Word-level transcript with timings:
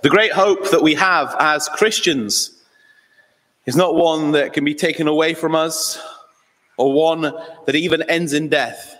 The 0.00 0.08
great 0.08 0.32
hope 0.32 0.70
that 0.70 0.82
we 0.82 0.94
have 0.94 1.34
as 1.38 1.68
Christians 1.68 2.52
is 3.66 3.76
not 3.76 3.94
one 3.94 4.32
that 4.32 4.52
can 4.52 4.64
be 4.64 4.74
taken 4.74 5.08
away 5.08 5.34
from 5.34 5.54
us 5.54 6.00
or 6.76 6.92
one 6.92 7.22
that 7.66 7.74
even 7.74 8.02
ends 8.02 8.32
in 8.32 8.48
death, 8.48 8.96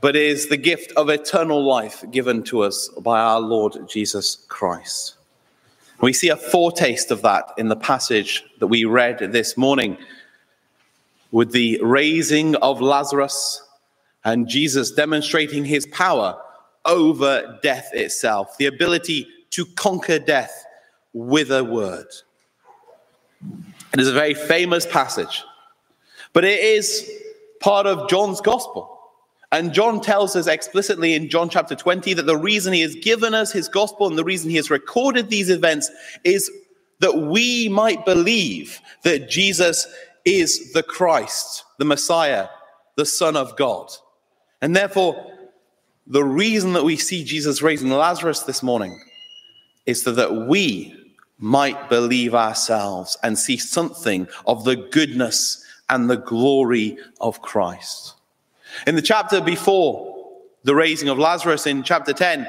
but 0.00 0.16
is 0.16 0.48
the 0.48 0.56
gift 0.56 0.92
of 0.96 1.10
eternal 1.10 1.62
life 1.62 2.04
given 2.10 2.42
to 2.44 2.62
us 2.62 2.88
by 3.00 3.20
our 3.20 3.40
Lord 3.40 3.88
Jesus 3.88 4.36
Christ. 4.48 5.16
We 6.00 6.12
see 6.14 6.28
a 6.28 6.36
foretaste 6.36 7.10
of 7.10 7.22
that 7.22 7.52
in 7.58 7.68
the 7.68 7.76
passage 7.76 8.44
that 8.60 8.68
we 8.68 8.86
read 8.86 9.18
this 9.18 9.56
morning 9.56 9.98
with 11.30 11.52
the 11.52 11.78
raising 11.82 12.54
of 12.56 12.80
Lazarus 12.80 13.62
and 14.24 14.48
Jesus 14.48 14.92
demonstrating 14.92 15.64
his 15.64 15.86
power 15.86 16.40
over 16.84 17.58
death 17.62 17.90
itself, 17.92 18.56
the 18.58 18.66
ability 18.66 19.26
to 19.50 19.66
conquer 19.66 20.18
death 20.18 20.64
with 21.12 21.50
a 21.50 21.64
word. 21.64 22.06
It 23.92 24.00
is 24.00 24.08
a 24.08 24.12
very 24.12 24.34
famous 24.34 24.86
passage, 24.86 25.42
but 26.32 26.44
it 26.44 26.60
is 26.60 27.10
part 27.60 27.86
of 27.86 28.08
John's 28.08 28.40
gospel. 28.40 28.98
And 29.52 29.72
John 29.72 30.00
tells 30.00 30.36
us 30.36 30.46
explicitly 30.46 31.14
in 31.14 31.28
John 31.28 31.48
chapter 31.48 31.74
20 31.74 32.14
that 32.14 32.26
the 32.26 32.36
reason 32.36 32.72
he 32.72 32.82
has 32.82 32.94
given 32.94 33.34
us 33.34 33.50
his 33.50 33.68
gospel 33.68 34.06
and 34.06 34.16
the 34.16 34.24
reason 34.24 34.48
he 34.48 34.56
has 34.56 34.70
recorded 34.70 35.28
these 35.28 35.50
events 35.50 35.90
is 36.22 36.50
that 37.00 37.16
we 37.16 37.68
might 37.68 38.04
believe 38.04 38.80
that 39.02 39.28
Jesus 39.28 39.88
is 40.24 40.72
the 40.72 40.84
Christ, 40.84 41.64
the 41.78 41.84
Messiah, 41.84 42.48
the 42.96 43.06
Son 43.06 43.36
of 43.36 43.56
God. 43.56 43.90
And 44.62 44.76
therefore, 44.76 45.32
the 46.10 46.24
reason 46.24 46.72
that 46.72 46.82
we 46.82 46.96
see 46.96 47.22
Jesus 47.22 47.62
raising 47.62 47.88
Lazarus 47.88 48.40
this 48.40 48.64
morning 48.64 49.00
is 49.86 50.02
so 50.02 50.10
that 50.10 50.48
we 50.48 50.92
might 51.38 51.88
believe 51.88 52.34
ourselves 52.34 53.16
and 53.22 53.38
see 53.38 53.56
something 53.56 54.26
of 54.44 54.64
the 54.64 54.74
goodness 54.74 55.64
and 55.88 56.10
the 56.10 56.16
glory 56.16 56.98
of 57.20 57.40
Christ. 57.42 58.14
In 58.88 58.96
the 58.96 59.02
chapter 59.02 59.40
before 59.40 60.28
the 60.64 60.74
raising 60.74 61.08
of 61.08 61.18
Lazarus, 61.18 61.68
in 61.68 61.84
chapter 61.84 62.12
10, 62.12 62.44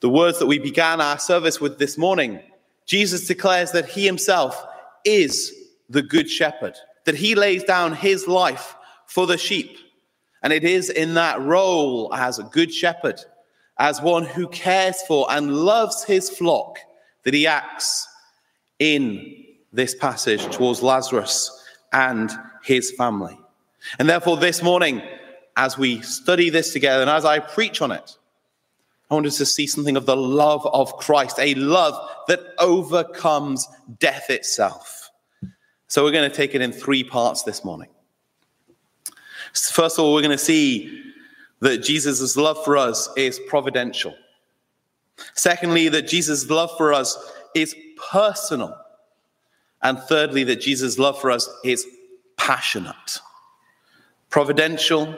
the 0.00 0.08
words 0.08 0.40
that 0.40 0.46
we 0.46 0.58
began 0.58 1.00
our 1.00 1.18
service 1.18 1.60
with 1.60 1.78
this 1.78 1.96
morning, 1.96 2.40
Jesus 2.86 3.28
declares 3.28 3.70
that 3.70 3.88
he 3.88 4.04
himself 4.04 4.66
is 5.04 5.54
the 5.88 6.02
good 6.02 6.28
shepherd, 6.28 6.74
that 7.04 7.14
he 7.14 7.36
lays 7.36 7.62
down 7.62 7.94
his 7.94 8.26
life 8.26 8.74
for 9.06 9.28
the 9.28 9.38
sheep. 9.38 9.78
And 10.42 10.52
it 10.52 10.64
is 10.64 10.90
in 10.90 11.14
that 11.14 11.40
role 11.40 12.12
as 12.14 12.38
a 12.38 12.44
good 12.44 12.72
shepherd 12.72 13.20
as 13.78 14.02
one 14.02 14.24
who 14.24 14.48
cares 14.48 15.00
for 15.02 15.26
and 15.30 15.54
loves 15.54 16.04
his 16.04 16.28
flock 16.28 16.78
that 17.22 17.34
he 17.34 17.46
acts 17.46 18.06
in 18.78 19.44
this 19.72 19.94
passage 19.94 20.44
towards 20.54 20.82
Lazarus 20.82 21.64
and 21.92 22.30
his 22.62 22.90
family. 22.92 23.38
And 23.98 24.08
therefore, 24.08 24.36
this 24.36 24.62
morning, 24.62 25.02
as 25.56 25.78
we 25.78 26.00
study 26.02 26.50
this 26.50 26.72
together 26.72 27.02
and 27.02 27.10
as 27.10 27.24
I 27.24 27.38
preach 27.38 27.80
on 27.80 27.92
it, 27.92 28.16
I 29.10 29.14
want 29.14 29.26
us 29.26 29.38
to 29.38 29.46
see 29.46 29.66
something 29.66 29.96
of 29.96 30.06
the 30.06 30.16
love 30.16 30.66
of 30.66 30.96
Christ, 30.96 31.38
a 31.38 31.54
love 31.54 31.94
that 32.28 32.40
overcomes 32.58 33.66
death 33.98 34.28
itself. 34.28 35.10
So, 35.86 36.04
we're 36.04 36.12
going 36.12 36.28
to 36.28 36.36
take 36.36 36.54
it 36.54 36.60
in 36.60 36.72
three 36.72 37.04
parts 37.04 37.44
this 37.44 37.64
morning. 37.64 37.88
First 39.70 39.98
of 39.98 40.04
all, 40.04 40.14
we're 40.14 40.22
going 40.22 40.36
to 40.36 40.38
see 40.38 41.12
that 41.60 41.78
Jesus' 41.78 42.36
love 42.36 42.62
for 42.64 42.76
us 42.76 43.08
is 43.16 43.40
providential. 43.48 44.14
Secondly, 45.34 45.88
that 45.88 46.06
Jesus' 46.06 46.48
love 46.48 46.70
for 46.76 46.92
us 46.92 47.18
is 47.54 47.74
personal. 48.10 48.76
And 49.82 49.98
thirdly, 49.98 50.44
that 50.44 50.60
Jesus' 50.60 50.98
love 50.98 51.20
for 51.20 51.30
us 51.30 51.48
is 51.64 51.86
passionate. 52.36 53.18
Providential, 54.30 55.16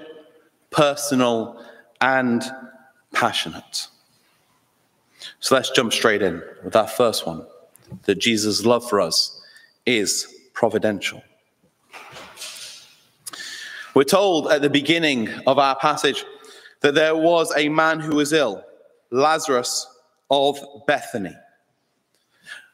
personal, 0.71 1.65
and 2.01 2.43
passionate. 3.13 3.89
So 5.41 5.55
let's 5.55 5.71
jump 5.71 5.93
straight 5.93 6.23
in 6.23 6.43
with 6.65 6.77
our 6.77 6.89
first 6.89 7.27
one 7.27 7.45
that 8.05 8.17
Jesus' 8.17 8.65
love 8.65 8.89
for 8.89 9.01
us 9.01 9.43
is 9.85 10.33
providential. 10.55 11.23
We're 13.95 14.05
told 14.05 14.53
at 14.53 14.63
the 14.63 14.71
beginning 14.71 15.29
of 15.47 15.59
our 15.59 15.75
passage 15.75 16.25
that 16.81 16.95
there 16.95 17.17
was 17.17 17.53
a 17.57 17.69
man 17.69 17.99
who 17.99 18.17
was 18.17 18.33
ill, 18.33 18.65
Lazarus 19.11 19.87
of 20.31 20.59
Bethany. 20.87 21.35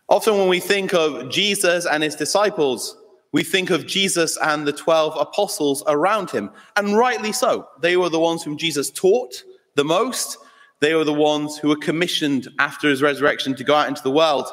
Often, 0.08 0.38
when 0.38 0.48
we 0.48 0.60
think 0.60 0.92
of 0.92 1.30
Jesus 1.30 1.86
and 1.86 2.02
his 2.02 2.14
disciples, 2.14 2.96
we 3.32 3.42
think 3.42 3.70
of 3.70 3.86
Jesus 3.86 4.36
and 4.42 4.66
the 4.66 4.72
12 4.72 5.16
apostles 5.18 5.82
around 5.86 6.30
him, 6.30 6.50
and 6.76 6.96
rightly 6.96 7.32
so. 7.32 7.66
They 7.80 7.96
were 7.96 8.10
the 8.10 8.20
ones 8.20 8.42
whom 8.42 8.58
Jesus 8.58 8.90
taught 8.90 9.42
the 9.74 9.84
most. 9.84 10.38
They 10.80 10.94
were 10.94 11.04
the 11.04 11.12
ones 11.12 11.56
who 11.56 11.68
were 11.68 11.76
commissioned 11.76 12.48
after 12.58 12.88
his 12.88 13.02
resurrection 13.02 13.54
to 13.56 13.64
go 13.64 13.74
out 13.74 13.88
into 13.88 14.02
the 14.02 14.10
world 14.10 14.46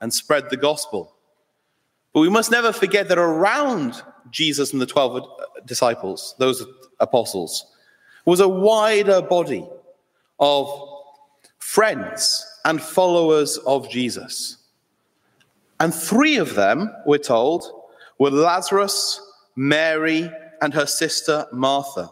and 0.00 0.12
spread 0.12 0.50
the 0.50 0.56
gospel. 0.56 1.14
But 2.12 2.20
we 2.20 2.28
must 2.28 2.50
never 2.50 2.72
forget 2.72 3.08
that 3.08 3.18
around 3.18 4.02
Jesus 4.30 4.72
and 4.72 4.80
the 4.80 4.86
12 4.86 5.16
uh, 5.16 5.22
disciples, 5.66 6.34
those 6.38 6.64
apostles, 7.00 7.66
was 8.24 8.40
a 8.40 8.48
wider 8.48 9.22
body 9.22 9.66
of 10.38 10.88
friends 11.58 12.44
and 12.64 12.80
followers 12.80 13.58
of 13.58 13.88
Jesus. 13.90 14.56
And 15.80 15.94
three 15.94 16.36
of 16.36 16.54
them, 16.54 16.92
we're 17.06 17.18
told, 17.18 17.64
were 18.18 18.30
Lazarus, 18.30 19.20
Mary, 19.56 20.30
and 20.60 20.74
her 20.74 20.86
sister 20.86 21.46
Martha. 21.52 22.10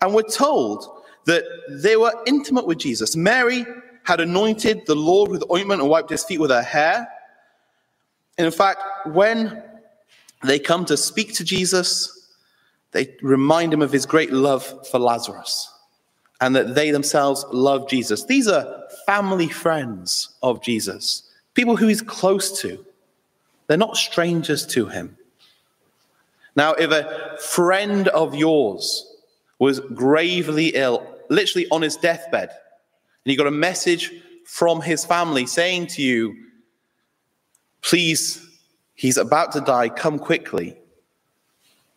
And 0.00 0.14
we're 0.14 0.22
told 0.22 1.02
that 1.26 1.44
they 1.68 1.96
were 1.96 2.12
intimate 2.26 2.66
with 2.66 2.78
Jesus. 2.78 3.16
Mary 3.16 3.64
had 4.04 4.20
anointed 4.20 4.86
the 4.86 4.94
Lord 4.94 5.30
with 5.30 5.42
ointment 5.50 5.80
and 5.80 5.90
wiped 5.90 6.10
his 6.10 6.24
feet 6.24 6.38
with 6.38 6.50
her 6.50 6.62
hair. 6.62 7.08
And 8.38 8.46
in 8.46 8.52
fact, 8.52 8.80
when 9.06 9.62
they 10.48 10.58
come 10.58 10.84
to 10.86 10.96
speak 10.96 11.34
to 11.34 11.44
Jesus, 11.44 12.28
they 12.92 13.16
remind 13.22 13.72
him 13.72 13.82
of 13.82 13.92
his 13.92 14.06
great 14.06 14.32
love 14.32 14.86
for 14.88 14.98
Lazarus 14.98 15.72
and 16.40 16.54
that 16.54 16.74
they 16.74 16.90
themselves 16.90 17.44
love 17.52 17.88
Jesus. 17.88 18.24
These 18.24 18.48
are 18.48 18.84
family 19.06 19.48
friends 19.48 20.30
of 20.42 20.62
Jesus, 20.62 21.30
people 21.54 21.76
who 21.76 21.86
he's 21.86 22.02
close 22.02 22.60
to. 22.60 22.84
They're 23.66 23.78
not 23.78 23.96
strangers 23.96 24.66
to 24.68 24.86
him. 24.86 25.16
Now, 26.56 26.74
if 26.74 26.90
a 26.90 27.36
friend 27.38 28.08
of 28.08 28.34
yours 28.34 29.16
was 29.58 29.80
gravely 29.80 30.68
ill, 30.68 31.06
literally 31.30 31.66
on 31.70 31.82
his 31.82 31.96
deathbed, 31.96 32.50
and 32.50 33.32
you 33.32 33.36
got 33.36 33.46
a 33.46 33.50
message 33.50 34.12
from 34.44 34.82
his 34.82 35.04
family 35.04 35.46
saying 35.46 35.86
to 35.88 36.02
you, 36.02 36.36
please 37.80 38.46
He's 38.94 39.16
about 39.16 39.52
to 39.52 39.60
die, 39.60 39.88
come 39.88 40.18
quickly. 40.18 40.76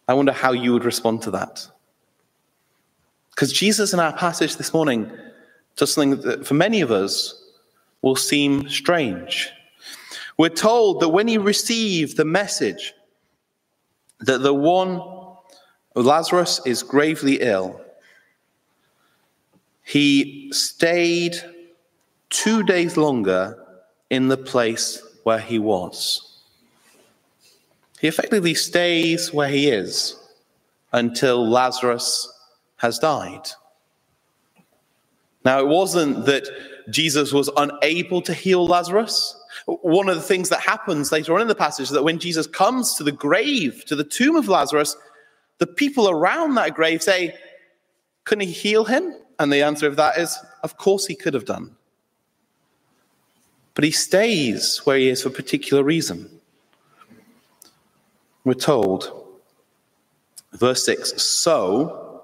I 0.08 0.14
wonder 0.14 0.32
how 0.32 0.52
you 0.52 0.74
would 0.74 0.86
respond 0.86 1.22
to 1.24 1.32
that. 1.32 1.68
Because 3.32 3.54
Jesus 3.54 3.94
in 3.94 4.00
our 4.00 4.14
passage 4.14 4.56
this 4.56 4.74
morning 4.74 5.12
does 5.76 5.94
something 5.94 6.22
that 6.22 6.48
for 6.48 6.56
many 6.56 6.82
of 6.82 6.92
us 6.92 7.44
will 8.02 8.16
seem 8.16 8.68
strange. 8.68 9.50
We're 10.38 10.50
told 10.50 11.02
that 11.02 11.10
when 11.10 11.28
he 11.28 11.38
received 11.38 12.18
the 12.18 12.26
message 12.26 12.94
that 14.20 14.40
the 14.40 14.54
one, 14.54 15.02
Lazarus, 15.96 16.62
is 16.66 16.84
gravely 16.84 17.42
ill, 17.42 17.82
he 19.84 20.50
stayed 20.52 21.36
two 22.30 22.64
days 22.64 22.98
longer 22.98 23.64
in 24.10 24.28
the 24.28 24.38
place 24.38 25.02
where 25.24 25.40
he 25.40 25.60
was. 25.60 26.37
He 28.00 28.08
effectively 28.08 28.54
stays 28.54 29.34
where 29.34 29.50
he 29.50 29.70
is 29.70 30.16
until 30.94 31.48
Lazarus 31.48 32.32
has 32.78 33.00
died. 33.00 33.50
Now, 35.44 35.60
it 35.60 35.68
wasn't 35.68 36.26
that 36.26 36.48
Jesus 36.90 37.34
was 37.34 37.50
unable 37.58 38.22
to 38.22 38.34
heal 38.34 38.66
Lazarus. 38.66 39.36
One 39.66 40.10
of 40.10 40.16
the 40.16 40.22
things 40.22 40.50
that 40.50 40.60
happens 40.60 41.12
later 41.12 41.34
on 41.34 41.42
in 41.42 41.48
the 41.48 41.56
passage 41.56 41.86
is 41.86 41.90
that 41.92 42.04
when 42.04 42.20
Jesus 42.20 42.48
comes 42.48 42.96
to 42.96 43.04
the 43.04 43.12
grave, 43.12 43.84
to 43.86 43.96
the 43.96 44.04
tomb 44.04 44.36
of 44.36 44.48
Lazarus, 44.48 44.96
the 45.58 45.68
people 45.68 46.10
around 46.10 46.56
that 46.56 46.76
grave 46.76 47.02
say, 47.02 47.34
Couldn't 48.26 48.48
he 48.48 48.54
heal 48.54 48.86
him? 48.86 49.16
And 49.40 49.52
the 49.52 49.64
answer 49.64 49.88
of 49.88 49.96
that 49.96 50.18
is, 50.18 50.38
Of 50.64 50.78
course 50.78 51.06
he 51.08 51.16
could 51.16 51.34
have 51.34 51.46
done. 51.46 51.76
But 53.74 53.84
he 53.84 53.92
stays 53.92 54.80
where 54.86 54.98
he 54.98 55.10
is 55.10 55.24
for 55.24 55.30
a 55.30 55.32
particular 55.32 55.84
reason 55.84 56.37
we're 58.48 58.54
told, 58.54 59.12
verse 60.54 60.86
6 60.86 61.22
So, 61.22 62.24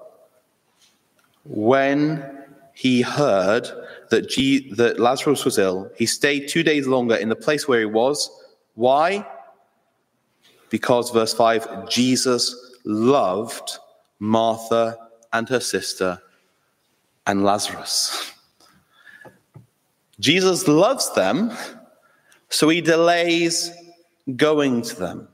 when 1.44 2.44
he 2.72 3.02
heard 3.02 3.64
that, 4.08 4.30
that 4.76 4.98
Lazarus 4.98 5.44
was 5.44 5.58
ill, 5.58 5.90
he 5.96 6.06
stayed 6.06 6.48
two 6.48 6.62
days 6.62 6.86
longer 6.86 7.14
in 7.14 7.28
the 7.28 7.36
place 7.36 7.68
where 7.68 7.80
he 7.80 7.84
was. 7.84 8.30
Why? 8.74 9.26
Because, 10.70 11.10
verse 11.10 11.34
5, 11.34 11.90
Jesus 11.90 12.72
loved 12.84 13.78
Martha 14.18 14.96
and 15.34 15.46
her 15.50 15.60
sister 15.60 16.22
and 17.26 17.44
Lazarus. 17.44 18.32
Jesus 20.20 20.66
loves 20.68 21.12
them, 21.12 21.52
so 22.48 22.70
he 22.70 22.80
delays 22.80 23.70
going 24.36 24.80
to 24.80 24.96
them. 24.96 25.28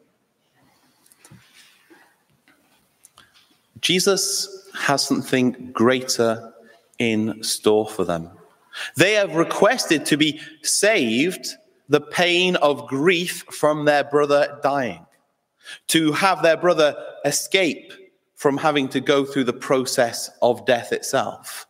Jesus 3.81 4.69
has 4.75 5.05
something 5.05 5.73
greater 5.73 6.53
in 6.99 7.43
store 7.43 7.89
for 7.89 8.05
them. 8.05 8.31
They 8.97 9.15
have 9.15 9.35
requested 9.35 10.07
to 10.07 10.17
be 10.17 10.41
saved 10.63 11.55
the 11.89 12.01
pain 12.01 12.57
of 12.57 12.87
grief 12.87 13.45
from 13.51 13.85
their 13.85 14.05
brother 14.05 14.59
dying, 14.63 15.05
to 15.89 16.13
have 16.13 16.43
their 16.43 16.57
brother 16.57 16.97
escape 17.25 17.93
from 18.37 18.57
having 18.57 18.89
to 18.89 19.01
go 19.01 19.25
through 19.25 19.45
the 19.45 19.53
process 19.53 20.31
of 20.41 20.65
death 20.65 20.93
itself. 20.93 21.67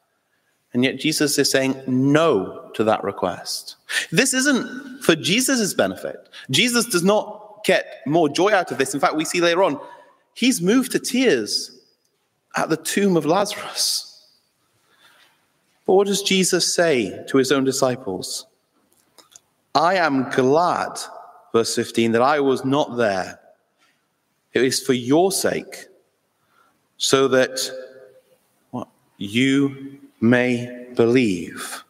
And 0.72 0.84
yet 0.84 1.00
Jesus 1.00 1.36
is 1.38 1.50
saying 1.50 1.82
no 1.86 2.70
to 2.74 2.84
that 2.84 3.02
request. 3.02 3.76
This 4.12 4.34
isn't 4.34 5.02
for 5.02 5.16
Jesus' 5.16 5.74
benefit. 5.74 6.28
Jesus 6.50 6.84
does 6.86 7.02
not 7.02 7.64
get 7.64 8.02
more 8.06 8.28
joy 8.28 8.52
out 8.54 8.70
of 8.70 8.78
this. 8.78 8.94
In 8.94 9.00
fact, 9.00 9.16
we 9.16 9.24
see 9.24 9.40
later 9.40 9.64
on, 9.64 9.80
he's 10.34 10.60
moved 10.60 10.92
to 10.92 10.98
tears 10.98 11.79
at 12.56 12.68
the 12.68 12.76
tomb 12.76 13.16
of 13.16 13.26
Lazarus. 13.26 14.26
But 15.86 15.94
what 15.94 16.06
does 16.06 16.22
Jesus 16.22 16.74
say 16.74 17.24
to 17.28 17.38
his 17.38 17.50
own 17.52 17.64
disciples? 17.64 18.46
I 19.74 19.94
am 19.94 20.30
glad, 20.30 20.98
verse 21.52 21.74
15, 21.74 22.12
that 22.12 22.22
I 22.22 22.40
was 22.40 22.64
not 22.64 22.96
there. 22.96 23.40
It 24.52 24.64
is 24.64 24.82
for 24.82 24.92
your 24.92 25.30
sake, 25.30 25.86
so 26.96 27.28
that 27.28 27.70
what, 28.70 28.88
you 29.16 29.98
may 30.20 30.88
believe. 30.94 31.84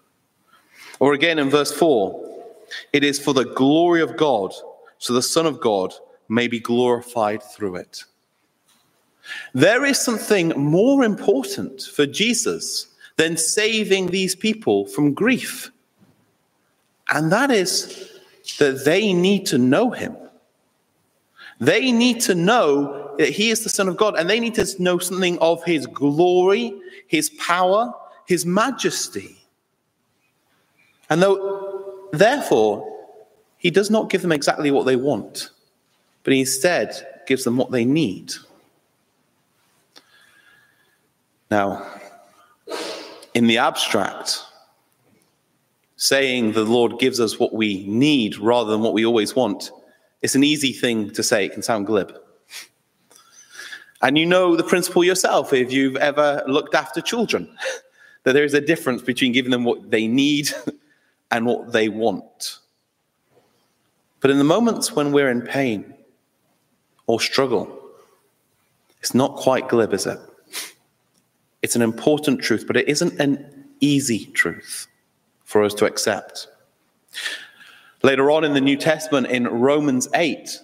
Or 0.99 1.15
again 1.15 1.39
in 1.39 1.49
verse 1.49 1.73
4, 1.73 2.45
it 2.93 3.03
is 3.03 3.19
for 3.19 3.33
the 3.33 3.47
glory 3.47 4.03
of 4.03 4.17
God, 4.17 4.53
so 4.99 5.15
the 5.15 5.23
Son 5.23 5.47
of 5.47 5.61
God 5.61 5.95
may 6.29 6.47
be 6.47 6.61
glorified 6.61 7.43
through 7.43 7.77
it. 7.77 8.05
There 9.55 9.85
is 9.85 9.99
something 9.99 10.49
more 10.57 11.05
important 11.05 11.83
for 11.83 12.07
Jesus 12.07 12.87
than 13.17 13.37
saving 13.37 14.07
these 14.07 14.35
people 14.35 14.87
from 14.87 15.15
grief. 15.15 15.71
And 17.11 17.31
that 17.33 17.51
is 17.51 18.11
that 18.59 18.85
they 18.85 19.13
need 19.13 19.47
to 19.47 19.59
know 19.59 19.91
him. 19.91 20.17
They 21.59 21.93
need 21.93 22.21
to 22.23 22.35
know 22.35 23.15
that 23.19 23.29
he 23.29 23.51
is 23.51 23.63
the 23.63 23.69
Son 23.69 23.89
of 23.89 23.97
God, 23.97 24.19
and 24.19 24.31
they 24.31 24.41
need 24.41 24.55
to 24.55 24.83
know 24.83 24.99
something 24.99 25.39
of 25.41 25.63
his 25.65 25.87
glory, 25.87 26.73
his 27.07 27.29
power, 27.31 27.93
his 28.27 28.47
majesty. 28.47 29.37
And 31.11 31.21
though, 31.21 32.09
therefore, 32.13 32.87
he 33.59 33.71
does 33.71 33.91
not 33.91 34.09
give 34.09 34.23
them 34.23 34.33
exactly 34.33 34.71
what 34.71 34.87
they 34.87 34.97
want, 34.97 35.51
but 36.25 36.33
he 36.33 36.41
instead 36.41 37.23
gives 37.27 37.45
them 37.45 37.59
what 37.59 37.71
they 37.71 37.85
need. 37.85 38.33
Now, 41.51 41.87
in 43.35 43.47
the 43.47 43.59
abstract, 43.59 44.45
saying 45.97 46.53
the 46.53 46.65
Lord 46.65 46.99
gives 46.99 47.21
us 47.21 47.39
what 47.39 47.53
we 47.53 47.85
need 47.87 48.39
rather 48.39 48.71
than 48.71 48.81
what 48.81 48.95
we 48.95 49.05
always 49.05 49.35
want, 49.35 49.71
it's 50.23 50.35
an 50.35 50.45
easy 50.45 50.73
thing 50.73 51.11
to 51.11 51.23
say. 51.23 51.47
It 51.47 51.53
can 51.53 51.63
sound 51.63 51.87
glib. 51.87 52.17
And 54.03 54.17
you 54.17 54.25
know 54.25 54.57
the 54.57 54.65
principle 54.65 55.05
yourself 55.05 55.53
if 55.53 55.73
you've 55.73 55.97
ever 55.97 56.43
looked 56.47 56.75
after 56.75 57.01
children, 57.01 57.55
that 58.23 58.33
there 58.33 58.45
is 58.45 58.55
a 58.55 58.61
difference 58.61 59.03
between 59.03 59.33
giving 59.33 59.51
them 59.51 59.65
what 59.65 59.91
they 59.91 60.07
need 60.07 60.51
and 61.31 61.47
what 61.47 61.73
they 61.73 61.89
want. 61.89 62.59
But 64.21 64.31
in 64.31 64.39
the 64.39 64.45
moments 64.45 64.93
when 64.93 65.13
we're 65.13 65.31
in 65.31 65.43
pain 65.43 65.95
or 67.07 67.21
struggle, 67.21 67.79
it's 69.01 69.15
not 69.15 69.37
quite 69.37 69.69
glib, 69.69 69.93
is 69.93 70.07
it? 70.07 70.19
It's 71.63 71.77
an 71.77 71.83
important 71.83 72.41
truth, 72.41 72.65
but 72.67 72.77
it 72.77 72.89
isn't 72.89 73.21
an 73.21 73.45
easy 73.81 74.27
truth 74.27 74.87
for 75.45 75.63
us 75.63 75.75
to 75.75 75.87
accept. 75.87 76.49
Later 78.03 78.31
on 78.31 78.45
in 78.45 78.55
the 78.55 78.61
New 78.61 78.77
Testament, 78.77 79.27
in 79.27 79.47
Romans 79.47 80.09
8, 80.15 80.59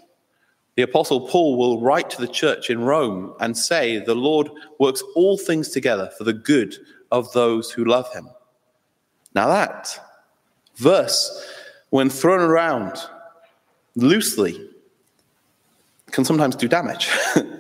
the 0.76 0.82
Apostle 0.82 1.26
Paul 1.28 1.58
will 1.58 1.80
write 1.80 2.08
to 2.10 2.20
the 2.20 2.28
church 2.28 2.70
in 2.70 2.80
Rome 2.80 3.34
and 3.40 3.56
say, 3.56 3.98
The 3.98 4.14
Lord 4.14 4.50
works 4.78 5.02
all 5.14 5.36
things 5.36 5.70
together 5.70 6.10
for 6.16 6.24
the 6.24 6.32
good 6.32 6.74
of 7.10 7.32
those 7.32 7.70
who 7.70 7.84
love 7.84 8.12
him. 8.12 8.28
Now, 9.34 9.48
that 9.48 9.98
verse, 10.76 11.46
when 11.90 12.08
thrown 12.10 12.40
around 12.40 12.98
loosely, 13.96 14.70
can 16.10 16.24
sometimes 16.24 16.56
do 16.56 16.68
damage. 16.68 17.10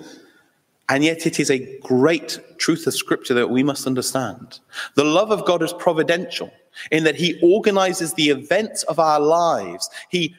And 0.88 1.02
yet, 1.02 1.26
it 1.26 1.40
is 1.40 1.50
a 1.50 1.78
great 1.80 2.38
truth 2.58 2.86
of 2.86 2.94
Scripture 2.94 3.34
that 3.34 3.50
we 3.50 3.62
must 3.62 3.86
understand. 3.86 4.60
The 4.94 5.04
love 5.04 5.32
of 5.32 5.44
God 5.44 5.62
is 5.62 5.72
providential 5.72 6.52
in 6.92 7.04
that 7.04 7.16
He 7.16 7.40
organizes 7.42 8.14
the 8.14 8.30
events 8.30 8.84
of 8.84 8.98
our 8.98 9.18
lives, 9.18 9.90
He, 10.10 10.34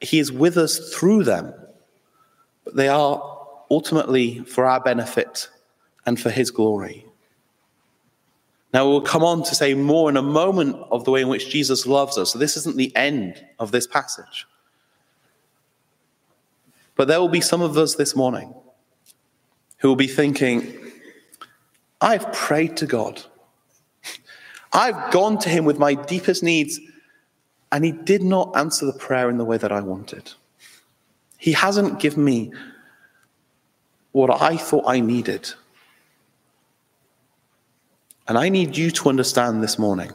he 0.00 0.18
is 0.18 0.30
with 0.30 0.56
us 0.56 0.94
through 0.94 1.24
them, 1.24 1.52
but 2.64 2.76
they 2.76 2.88
are 2.88 3.20
ultimately 3.70 4.40
for 4.44 4.66
our 4.66 4.80
benefit 4.80 5.48
and 6.04 6.20
for 6.20 6.30
His 6.30 6.52
glory. 6.52 7.06
Now, 8.72 8.86
we'll 8.88 9.00
come 9.00 9.24
on 9.24 9.42
to 9.44 9.54
say 9.54 9.74
more 9.74 10.10
in 10.10 10.16
a 10.16 10.22
moment 10.22 10.76
of 10.90 11.04
the 11.04 11.10
way 11.10 11.22
in 11.22 11.28
which 11.28 11.48
Jesus 11.48 11.86
loves 11.86 12.18
us. 12.18 12.32
So, 12.32 12.38
this 12.38 12.56
isn't 12.58 12.76
the 12.76 12.94
end 12.94 13.44
of 13.58 13.72
this 13.72 13.86
passage. 13.86 14.46
But 16.94 17.08
there 17.08 17.20
will 17.20 17.28
be 17.28 17.40
some 17.40 17.62
of 17.62 17.76
us 17.76 17.94
this 17.94 18.14
morning 18.14 18.54
who 19.78 19.88
will 19.88 19.96
be 19.96 20.06
thinking, 20.06 20.78
I've 22.00 22.32
prayed 22.32 22.76
to 22.78 22.86
God. 22.86 23.22
I've 24.72 25.10
gone 25.10 25.38
to 25.38 25.48
him 25.48 25.64
with 25.64 25.78
my 25.78 25.94
deepest 25.94 26.42
needs, 26.42 26.80
and 27.72 27.84
he 27.84 27.92
did 27.92 28.22
not 28.22 28.56
answer 28.56 28.86
the 28.86 28.92
prayer 28.92 29.30
in 29.30 29.38
the 29.38 29.44
way 29.44 29.56
that 29.58 29.72
I 29.72 29.80
wanted. 29.80 30.32
He 31.38 31.52
hasn't 31.52 32.00
given 32.00 32.24
me 32.24 32.52
what 34.12 34.40
I 34.40 34.56
thought 34.56 34.84
I 34.86 35.00
needed. 35.00 35.50
And 38.28 38.38
I 38.38 38.48
need 38.48 38.76
you 38.76 38.90
to 38.90 39.08
understand 39.08 39.62
this 39.62 39.78
morning 39.78 40.12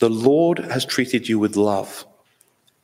the 0.00 0.10
Lord 0.10 0.58
has 0.58 0.84
treated 0.84 1.28
you 1.28 1.38
with 1.38 1.56
love 1.56 2.04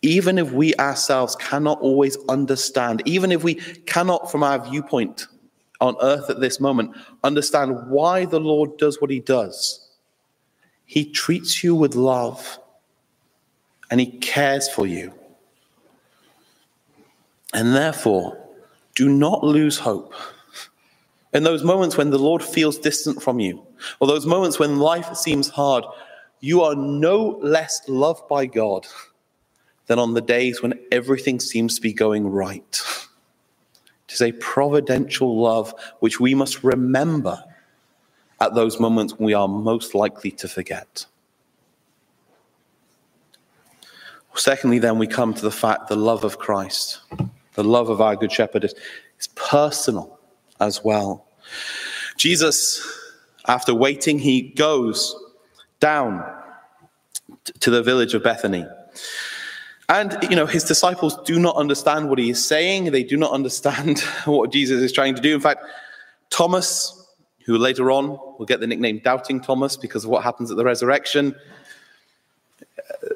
even 0.03 0.39
if 0.39 0.53
we 0.53 0.75
ourselves 0.77 1.37
cannot 1.37 1.81
always 1.81 2.17
understand, 2.29 3.03
even 3.05 3.31
if 3.33 3.45
we 3.45 3.55
cannot, 3.87 4.31
from 4.31 4.43
our 4.43 4.59
viewpoint 4.59 5.27
on 5.81 5.97
earth 6.01 6.31
at 6.31 6.41
this 6.41 6.61
moment, 6.61 6.97
understand 7.23 7.89
why 7.89 8.25
the 8.25 8.41
Lord 8.41 8.77
does 8.79 9.01
what 9.01 9.11
he 9.11 9.21
does, 9.21 9.89
he 10.87 11.05
treats 11.05 11.63
you 11.63 11.75
with 11.75 11.95
love 11.95 12.59
and 13.91 14.01
he 14.01 14.07
cares 14.07 14.69
for 14.69 14.87
you. 14.87 15.13
And 17.53 17.75
therefore, 17.75 18.39
do 18.95 19.09
not 19.09 19.45
lose 19.45 19.79
hope. 19.79 20.15
In 21.33 21.43
those 21.43 21.63
moments 21.63 21.97
when 21.97 22.11
the 22.11 22.19
Lord 22.19 22.43
feels 22.43 22.79
distant 22.79 23.23
from 23.23 23.39
you, 23.39 23.65
or 24.01 24.09
those 24.09 24.27
moments 24.27 24.59
when 24.59 24.79
life 24.79 25.15
seems 25.15 25.49
hard, 25.49 25.85
you 26.41 26.63
are 26.63 26.75
no 26.75 27.39
less 27.43 27.83
loved 27.87 28.27
by 28.29 28.47
God 28.47 28.87
than 29.91 29.99
on 29.99 30.15
the 30.15 30.21
days 30.21 30.63
when 30.63 30.73
everything 30.93 31.41
seems 31.41 31.75
to 31.75 31.81
be 31.81 31.93
going 31.93 32.25
right. 32.29 32.81
It 34.09 34.15
is 34.15 34.23
a 34.23 34.31
providential 34.31 35.43
love 35.43 35.75
which 35.99 36.21
we 36.21 36.33
must 36.33 36.63
remember 36.63 37.43
at 38.41 38.55
those 38.55 38.79
moments 38.79 39.15
when 39.15 39.27
we 39.27 39.35
are 39.35 39.49
most 39.49 39.93
likely 39.97 40.31
to 40.31 40.47
forget. 40.47 41.07
Secondly, 44.37 44.79
then, 44.79 44.97
we 44.97 45.09
come 45.09 45.35
to 45.35 45.43
the 45.43 45.51
fact 45.51 45.89
the 45.89 45.97
love 45.97 46.23
of 46.23 46.39
Christ, 46.39 47.01
the 47.55 47.65
love 47.65 47.89
of 47.91 48.01
our 48.01 48.15
Good 48.15 48.31
Shepherd, 48.31 48.63
is, 48.63 48.77
is 49.19 49.27
personal 49.35 50.21
as 50.61 50.85
well. 50.85 51.27
Jesus, 52.17 52.81
after 53.49 53.75
waiting, 53.75 54.21
he 54.21 54.41
goes 54.51 55.17
down 55.81 56.25
to 57.59 57.71
the 57.73 57.83
village 57.83 58.15
of 58.15 58.23
Bethany. 58.23 58.65
And, 59.91 60.17
you 60.31 60.37
know, 60.37 60.47
his 60.47 60.63
disciples 60.63 61.19
do 61.25 61.41
not 61.41 61.57
understand 61.57 62.09
what 62.09 62.21
he 62.21 62.31
is 62.31 62.47
saying. 62.47 62.93
They 62.93 63.03
do 63.03 63.17
not 63.17 63.33
understand 63.33 63.99
what 64.25 64.53
Jesus 64.53 64.81
is 64.81 64.93
trying 64.93 65.17
to 65.17 65.21
do. 65.21 65.35
In 65.35 65.41
fact, 65.41 65.65
Thomas, 66.31 67.09
who 67.45 67.59
later 67.59 67.91
on 67.91 68.11
will 68.39 68.47
get 68.47 68.61
the 68.61 68.69
nickname 68.69 69.01
Doubting 69.01 69.41
Thomas 69.41 69.77
because 69.77 70.05
of 70.05 70.11
what 70.11 70.23
happens 70.23 70.49
at 70.53 70.57
the 70.57 70.65
resurrection. 70.65 71.35
Uh, 72.63 73.07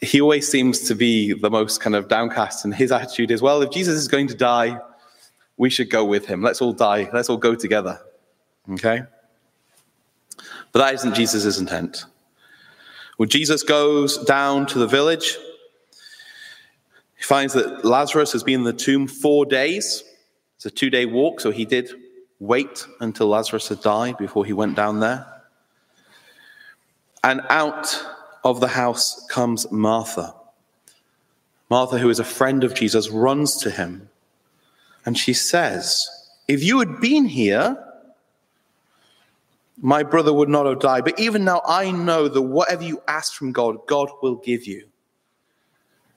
he 0.00 0.22
always 0.22 0.48
seems 0.48 0.80
to 0.88 0.94
be 0.94 1.34
the 1.34 1.50
most 1.50 1.82
kind 1.82 1.94
of 1.94 2.08
downcast, 2.08 2.64
and 2.64 2.74
his 2.74 2.92
attitude 2.92 3.30
is, 3.30 3.42
well, 3.42 3.60
if 3.60 3.70
Jesus 3.70 3.96
is 4.00 4.08
going 4.08 4.26
to 4.28 4.34
die, 4.34 4.80
we 5.58 5.68
should 5.68 5.90
go 5.90 6.02
with 6.02 6.24
him. 6.24 6.40
Let's 6.40 6.62
all 6.62 6.72
die. 6.72 7.10
Let's 7.12 7.28
all 7.28 7.36
go 7.36 7.54
together. 7.54 8.00
Okay? 8.70 9.02
But 10.72 10.78
that 10.78 10.94
isn't 10.94 11.14
Jesus' 11.14 11.58
intent. 11.58 12.06
When 13.18 13.28
Jesus 13.28 13.62
goes 13.62 14.16
down 14.24 14.64
to 14.68 14.78
the 14.78 14.86
village, 14.86 15.36
he 17.22 17.24
finds 17.24 17.52
that 17.52 17.84
Lazarus 17.84 18.32
has 18.32 18.42
been 18.42 18.62
in 18.62 18.64
the 18.64 18.72
tomb 18.72 19.06
four 19.06 19.46
days. 19.46 20.02
It's 20.56 20.66
a 20.66 20.72
two 20.72 20.90
day 20.90 21.06
walk, 21.06 21.38
so 21.38 21.52
he 21.52 21.64
did 21.64 21.88
wait 22.40 22.84
until 22.98 23.28
Lazarus 23.28 23.68
had 23.68 23.80
died 23.80 24.18
before 24.18 24.44
he 24.44 24.52
went 24.52 24.74
down 24.74 24.98
there. 24.98 25.24
And 27.22 27.42
out 27.48 28.04
of 28.42 28.58
the 28.58 28.66
house 28.66 29.24
comes 29.30 29.70
Martha. 29.70 30.34
Martha, 31.70 31.96
who 31.96 32.10
is 32.10 32.18
a 32.18 32.24
friend 32.24 32.64
of 32.64 32.74
Jesus, 32.74 33.08
runs 33.08 33.56
to 33.58 33.70
him 33.70 34.08
and 35.06 35.16
she 35.16 35.32
says, 35.32 36.04
If 36.48 36.64
you 36.64 36.80
had 36.80 37.00
been 37.00 37.26
here, 37.26 37.78
my 39.80 40.02
brother 40.02 40.32
would 40.32 40.48
not 40.48 40.66
have 40.66 40.80
died. 40.80 41.04
But 41.04 41.20
even 41.20 41.44
now, 41.44 41.62
I 41.64 41.92
know 41.92 42.26
that 42.26 42.42
whatever 42.42 42.82
you 42.82 43.00
ask 43.06 43.34
from 43.34 43.52
God, 43.52 43.86
God 43.86 44.10
will 44.22 44.36
give 44.38 44.66
you. 44.66 44.88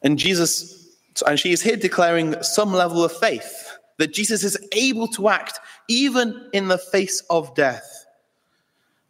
And 0.02 0.18
Jesus, 0.18 0.85
and 1.24 1.40
she 1.40 1.52
is 1.52 1.62
here 1.62 1.78
declaring 1.78 2.36
some 2.42 2.74
level 2.74 3.04
of 3.04 3.12
faith 3.12 3.78
that 3.98 4.14
Jesus 4.14 4.44
is 4.44 4.58
able 4.74 5.08
to 5.10 5.30
act 5.30 5.60
even 5.88 6.50
in 6.54 6.68
the 6.68 6.78
face 6.78 7.22
of 7.30 7.56
death. 7.56 8.06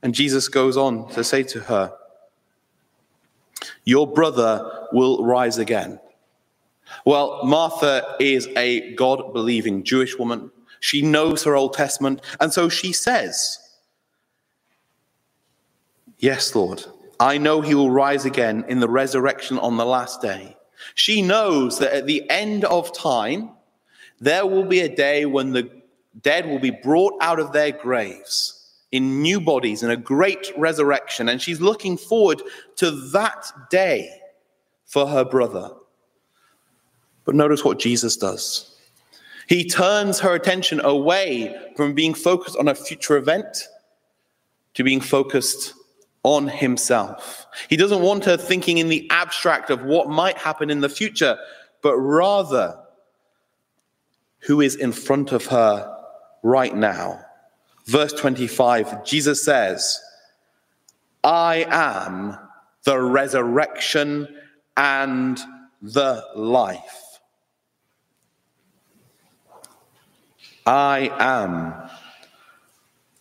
And 0.03 0.13
Jesus 0.13 0.47
goes 0.47 0.77
on 0.77 1.09
to 1.09 1.23
say 1.23 1.43
to 1.43 1.61
her, 1.61 1.93
Your 3.83 4.05
brother 4.05 4.87
will 4.91 5.23
rise 5.23 5.57
again. 5.57 5.99
Well, 7.05 7.43
Martha 7.43 8.15
is 8.19 8.47
a 8.55 8.93
God 8.93 9.33
believing 9.33 9.83
Jewish 9.83 10.17
woman. 10.17 10.51
She 10.79 11.01
knows 11.01 11.43
her 11.43 11.55
Old 11.55 11.73
Testament, 11.73 12.21
and 12.39 12.53
so 12.53 12.69
she 12.69 12.93
says, 12.93 13.57
Yes, 16.19 16.53
Lord, 16.53 16.85
I 17.19 17.37
know 17.37 17.61
he 17.61 17.73
will 17.73 17.89
rise 17.89 18.25
again 18.25 18.65
in 18.67 18.79
the 18.79 18.89
resurrection 18.89 19.57
on 19.57 19.77
the 19.77 19.85
last 19.85 20.21
day. 20.21 20.54
She 20.93 21.21
knows 21.21 21.79
that 21.79 21.93
at 21.93 22.05
the 22.05 22.29
end 22.29 22.65
of 22.65 22.95
time, 22.95 23.49
there 24.19 24.45
will 24.45 24.65
be 24.65 24.81
a 24.81 24.95
day 24.95 25.25
when 25.25 25.51
the 25.51 25.69
dead 26.21 26.47
will 26.47 26.59
be 26.59 26.71
brought 26.71 27.13
out 27.21 27.39
of 27.39 27.51
their 27.51 27.71
graves 27.71 28.65
in 28.91 29.21
new 29.21 29.41
bodies 29.41 29.83
in 29.83 29.89
a 29.89 29.97
great 29.97 30.51
resurrection. 30.55 31.27
And 31.27 31.41
she's 31.41 31.59
looking 31.59 31.97
forward 31.97 32.41
to 32.77 32.91
that 33.11 33.51
day 33.69 34.09
for 34.85 35.07
her 35.07 35.25
brother. 35.25 35.71
But 37.25 37.35
notice 37.35 37.65
what 37.65 37.79
Jesus 37.79 38.15
does. 38.15 38.75
He 39.47 39.67
turns 39.67 40.19
her 40.19 40.33
attention 40.33 40.79
away 40.79 41.55
from 41.75 41.93
being 41.93 42.13
focused 42.13 42.57
on 42.57 42.67
a 42.67 42.75
future 42.75 43.17
event 43.17 43.67
to 44.75 44.83
being 44.83 45.01
focused 45.01 45.73
on 46.25 46.47
himself. 46.47 47.45
He 47.69 47.77
doesn't 47.77 48.01
want 48.01 48.25
her 48.25 48.35
thinking 48.35 48.79
in 48.79 48.89
the 48.89 49.07
abstract 49.11 49.69
of 49.69 49.83
what 49.83 50.09
might 50.09 50.39
happen 50.39 50.71
in 50.71 50.81
the 50.81 50.89
future, 50.89 51.37
but 51.83 51.95
rather 51.95 52.79
who 54.39 54.59
is 54.59 54.73
in 54.73 54.91
front 54.91 55.31
of 55.31 55.45
her 55.45 55.95
right 56.41 56.75
now. 56.75 57.23
Verse 57.85 58.11
25, 58.11 59.05
Jesus 59.05 59.45
says, 59.45 60.01
I 61.23 61.67
am 61.69 62.39
the 62.85 62.99
resurrection 62.99 64.27
and 64.75 65.39
the 65.83 66.25
life. 66.35 67.19
I 70.65 71.11
am 71.19 71.87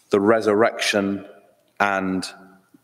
the 0.08 0.20
resurrection 0.20 1.26
and 1.78 2.26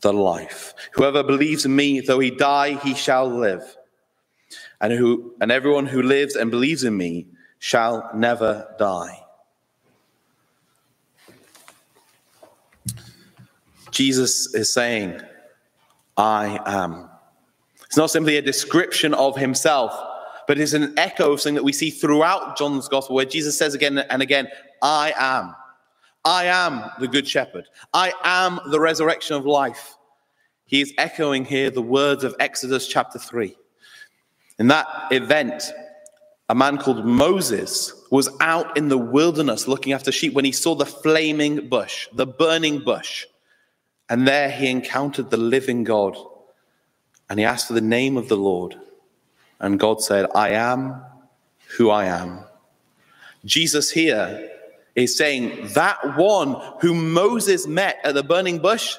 the 0.00 0.12
life. 0.12 0.74
Whoever 0.92 1.22
believes 1.22 1.64
in 1.64 1.74
me, 1.74 2.00
though 2.00 2.20
he 2.20 2.30
die, 2.30 2.74
he 2.74 2.94
shall 2.94 3.28
live. 3.28 3.76
And, 4.80 4.92
who, 4.92 5.34
and 5.40 5.52
everyone 5.52 5.86
who 5.86 6.02
lives 6.02 6.36
and 6.36 6.50
believes 6.50 6.84
in 6.84 6.96
me 6.96 7.26
shall 7.58 8.10
never 8.14 8.74
die. 8.78 9.22
Jesus 13.90 14.54
is 14.54 14.72
saying, 14.72 15.20
I 16.16 16.60
am. 16.64 17.08
It's 17.86 17.96
not 17.96 18.10
simply 18.10 18.36
a 18.36 18.42
description 18.42 19.14
of 19.14 19.36
himself, 19.36 19.92
but 20.46 20.58
it's 20.58 20.72
an 20.72 20.94
echo 20.96 21.32
of 21.32 21.40
something 21.40 21.56
that 21.56 21.64
we 21.64 21.72
see 21.72 21.90
throughout 21.90 22.56
John's 22.56 22.88
gospel 22.88 23.16
where 23.16 23.24
Jesus 23.24 23.58
says 23.58 23.74
again 23.74 23.98
and 23.98 24.22
again, 24.22 24.48
I 24.80 25.12
am. 25.18 25.54
I 26.24 26.44
am 26.44 26.82
the 26.98 27.08
good 27.08 27.26
shepherd. 27.26 27.66
I 27.94 28.12
am 28.24 28.60
the 28.70 28.80
resurrection 28.80 29.36
of 29.36 29.46
life. 29.46 29.96
He 30.66 30.80
is 30.80 30.92
echoing 30.98 31.44
here 31.44 31.70
the 31.70 31.82
words 31.82 32.24
of 32.24 32.36
Exodus 32.38 32.86
chapter 32.86 33.18
3. 33.18 33.56
In 34.58 34.68
that 34.68 34.86
event, 35.10 35.64
a 36.48 36.54
man 36.54 36.78
called 36.78 37.06
Moses 37.06 37.94
was 38.10 38.28
out 38.40 38.76
in 38.76 38.88
the 38.88 38.98
wilderness 38.98 39.66
looking 39.66 39.92
after 39.92 40.12
sheep 40.12 40.34
when 40.34 40.44
he 40.44 40.52
saw 40.52 40.74
the 40.74 40.86
flaming 40.86 41.68
bush, 41.68 42.08
the 42.12 42.26
burning 42.26 42.80
bush. 42.80 43.26
And 44.08 44.28
there 44.28 44.50
he 44.50 44.68
encountered 44.68 45.30
the 45.30 45.36
living 45.36 45.84
God. 45.84 46.16
And 47.28 47.38
he 47.38 47.44
asked 47.44 47.68
for 47.68 47.74
the 47.74 47.80
name 47.80 48.16
of 48.16 48.28
the 48.28 48.36
Lord. 48.36 48.74
And 49.60 49.78
God 49.78 50.02
said, 50.02 50.26
I 50.34 50.50
am 50.50 51.02
who 51.76 51.90
I 51.90 52.06
am. 52.06 52.44
Jesus 53.44 53.90
here 53.90 54.50
is 55.04 55.16
saying, 55.16 55.68
That 55.74 56.16
one 56.16 56.60
whom 56.80 57.12
Moses 57.12 57.66
met 57.66 57.98
at 58.04 58.14
the 58.14 58.22
burning 58.22 58.58
bush, 58.58 58.96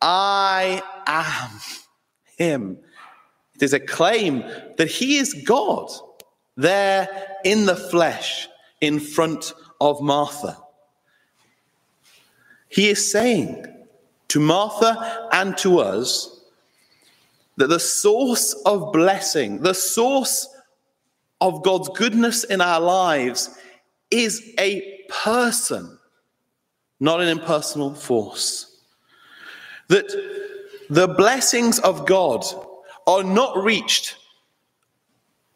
I 0.00 0.82
am 1.06 1.50
him. 2.36 2.78
It 3.54 3.62
is 3.62 3.72
a 3.72 3.80
claim 3.80 4.44
that 4.76 4.88
he 4.88 5.16
is 5.16 5.34
God 5.44 5.90
there 6.56 7.08
in 7.44 7.66
the 7.66 7.76
flesh 7.76 8.48
in 8.80 9.00
front 9.00 9.52
of 9.80 10.00
Martha. 10.00 10.58
He 12.68 12.88
is 12.88 13.10
saying 13.10 13.66
to 14.28 14.40
Martha 14.40 15.28
and 15.32 15.56
to 15.58 15.78
us 15.78 16.40
that 17.56 17.68
the 17.68 17.78
source 17.78 18.52
of 18.66 18.92
blessing, 18.92 19.62
the 19.62 19.74
source 19.74 20.48
of 21.40 21.62
God's 21.62 21.88
goodness 21.90 22.42
in 22.44 22.60
our 22.60 22.80
lives 22.80 23.56
is 24.10 24.54
a 24.58 24.93
person, 25.08 25.98
not 27.00 27.20
an 27.20 27.28
impersonal 27.28 27.94
force. 27.94 28.80
That 29.88 30.06
the 30.90 31.08
blessings 31.08 31.78
of 31.78 32.06
God 32.06 32.44
are 33.06 33.22
not 33.22 33.62
reached 33.62 34.16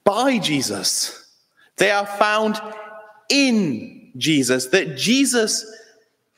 by 0.05 0.39
Jesus, 0.39 1.27
they 1.77 1.91
are 1.91 2.07
found 2.07 2.61
in 3.29 4.11
Jesus. 4.17 4.67
That 4.67 4.97
Jesus, 4.97 5.67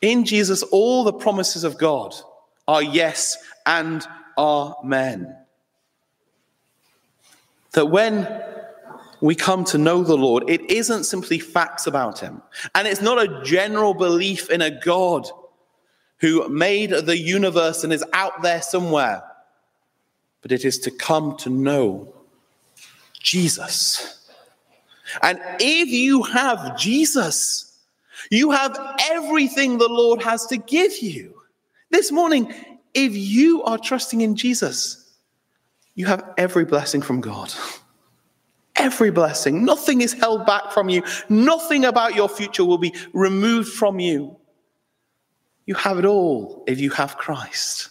in 0.02 0.24
Jesus, 0.24 0.62
all 0.64 1.04
the 1.04 1.12
promises 1.12 1.64
of 1.64 1.78
God 1.78 2.14
are 2.66 2.82
yes 2.82 3.36
and 3.66 4.04
amen. 4.36 5.36
That 7.72 7.86
when 7.86 8.26
we 9.20 9.34
come 9.34 9.64
to 9.66 9.78
know 9.78 10.02
the 10.02 10.16
Lord, 10.16 10.48
it 10.48 10.70
isn't 10.70 11.04
simply 11.04 11.38
facts 11.38 11.86
about 11.86 12.18
Him. 12.18 12.42
And 12.74 12.88
it's 12.88 13.02
not 13.02 13.22
a 13.22 13.42
general 13.44 13.94
belief 13.94 14.50
in 14.50 14.62
a 14.62 14.70
God 14.70 15.28
who 16.18 16.48
made 16.48 16.90
the 16.90 17.18
universe 17.18 17.84
and 17.84 17.92
is 17.92 18.04
out 18.12 18.42
there 18.42 18.62
somewhere, 18.62 19.22
but 20.42 20.52
it 20.52 20.64
is 20.64 20.78
to 20.80 20.90
come 20.90 21.36
to 21.38 21.50
know 21.50 22.12
Jesus. 23.18 24.30
And 25.22 25.40
if 25.58 25.88
you 25.88 26.22
have 26.22 26.78
Jesus, 26.78 27.78
you 28.30 28.50
have 28.50 28.78
everything 29.10 29.78
the 29.78 29.88
Lord 29.88 30.22
has 30.22 30.46
to 30.46 30.56
give 30.56 30.98
you. 30.98 31.34
This 31.90 32.12
morning, 32.12 32.54
if 32.94 33.14
you 33.14 33.62
are 33.64 33.78
trusting 33.78 34.20
in 34.20 34.36
Jesus, 34.36 35.12
you 35.94 36.06
have 36.06 36.32
every 36.38 36.64
blessing 36.64 37.02
from 37.02 37.20
God. 37.20 37.52
Every 38.80 39.10
blessing. 39.10 39.64
Nothing 39.66 40.00
is 40.00 40.14
held 40.14 40.46
back 40.46 40.72
from 40.72 40.88
you. 40.88 41.02
Nothing 41.28 41.84
about 41.84 42.14
your 42.14 42.30
future 42.30 42.64
will 42.64 42.78
be 42.78 42.94
removed 43.12 43.70
from 43.70 44.00
you. 44.00 44.38
You 45.66 45.74
have 45.74 45.98
it 45.98 46.06
all 46.06 46.64
if 46.66 46.80
you 46.80 46.88
have 46.90 47.18
Christ. 47.18 47.90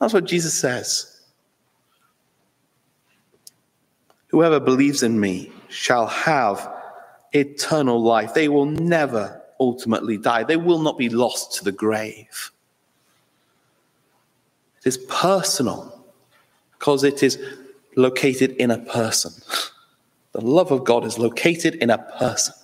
That's 0.00 0.14
what 0.14 0.24
Jesus 0.24 0.54
says. 0.58 1.20
Whoever 4.28 4.60
believes 4.60 5.02
in 5.02 5.20
me 5.20 5.52
shall 5.68 6.06
have 6.06 6.72
eternal 7.32 8.02
life. 8.02 8.32
They 8.32 8.48
will 8.48 8.66
never 8.66 9.42
ultimately 9.60 10.16
die. 10.16 10.44
They 10.44 10.56
will 10.56 10.78
not 10.78 10.96
be 10.96 11.10
lost 11.10 11.54
to 11.58 11.64
the 11.64 11.72
grave. 11.72 12.50
It 14.78 14.86
is 14.86 14.96
personal 14.96 16.02
because 16.78 17.04
it 17.04 17.22
is 17.22 17.38
located 17.94 18.52
in 18.52 18.70
a 18.70 18.78
person. 18.78 19.32
The 20.32 20.40
love 20.40 20.70
of 20.70 20.84
God 20.84 21.04
is 21.04 21.18
located 21.18 21.76
in 21.76 21.90
a 21.90 21.98
person. 21.98 22.54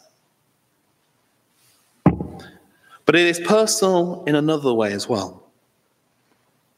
But 2.05 3.15
it 3.15 3.27
is 3.27 3.41
personal 3.41 4.25
in 4.27 4.35
another 4.35 4.73
way 4.73 4.93
as 4.93 5.09
well. 5.09 5.45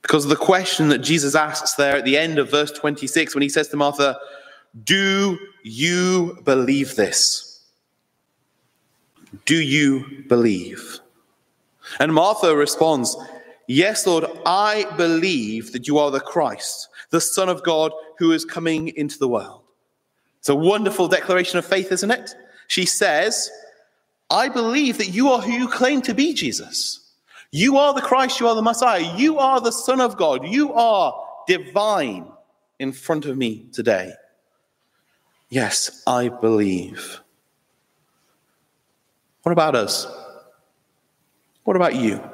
Because 0.03 0.25
of 0.25 0.31
the 0.31 0.37
question 0.37 0.89
that 0.89 0.99
Jesus 0.99 1.35
asks 1.35 1.75
there 1.75 1.97
at 1.97 2.05
the 2.05 2.17
end 2.17 2.39
of 2.39 2.51
verse 2.51 2.71
26 2.71 3.35
when 3.35 3.43
he 3.43 3.49
says 3.49 3.69
to 3.69 3.77
Martha, 3.77 4.19
Do 4.85 5.39
you 5.63 6.39
believe 6.45 6.97
this? 6.97 7.61
Do 9.45 9.57
you 9.57 10.25
believe? 10.29 11.01
And 11.99 12.15
Martha 12.15 12.57
responds, 12.57 13.17
Yes, 13.67 14.07
Lord, 14.07 14.25
I 14.47 14.87
believe 14.97 15.73
that 15.73 15.87
you 15.87 15.99
are 15.99 16.11
the 16.11 16.21
Christ, 16.21 16.89
the 17.11 17.21
Son 17.21 17.51
of 17.51 17.63
God 17.63 17.93
who 18.19 18.33
is 18.33 18.45
coming 18.45 18.89
into 18.97 19.19
the 19.19 19.29
world. 19.29 19.58
It's 20.49 20.55
a 20.55 20.55
wonderful 20.55 21.09
declaration 21.09 21.59
of 21.59 21.67
faith, 21.67 21.93
isn't 21.93 22.11
it? 22.11 22.35
She 22.69 22.87
says, 22.87 23.51
I 24.31 24.49
believe 24.49 24.97
that 24.97 25.11
you 25.11 25.29
are 25.29 25.43
who 25.43 25.53
you 25.53 25.69
claim 25.69 26.01
to 26.01 26.15
be, 26.15 26.33
Jesus. 26.33 27.13
You 27.51 27.77
are 27.77 27.93
the 27.93 28.01
Christ, 28.01 28.41
you 28.41 28.49
are 28.49 28.55
the 28.55 28.63
Messiah, 28.63 29.15
you 29.15 29.39
are 29.39 29.61
the 29.61 29.71
Son 29.71 30.01
of 30.01 30.17
God, 30.17 30.49
you 30.49 30.73
are 30.73 31.23
divine 31.47 32.33
in 32.79 32.93
front 32.93 33.27
of 33.27 33.37
me 33.37 33.67
today. 33.75 34.15
Yes, 35.51 36.03
I 36.07 36.31
believe. 36.31 37.21
What 39.43 39.53
about 39.53 39.75
us? 39.75 40.07
What 41.65 41.77
about 41.77 41.95
you? 41.95 42.27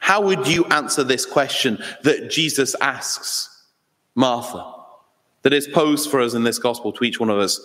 How 0.00 0.22
would 0.22 0.48
you 0.48 0.64
answer 0.64 1.04
this 1.04 1.24
question 1.24 1.80
that 2.02 2.30
Jesus 2.30 2.74
asks 2.80 3.64
Martha, 4.16 4.79
that 5.42 5.52
is 5.52 5.66
posed 5.68 6.10
for 6.10 6.20
us 6.20 6.34
in 6.34 6.44
this 6.44 6.58
gospel 6.58 6.92
to 6.92 7.04
each 7.04 7.18
one 7.20 7.30
of 7.30 7.38
us? 7.38 7.60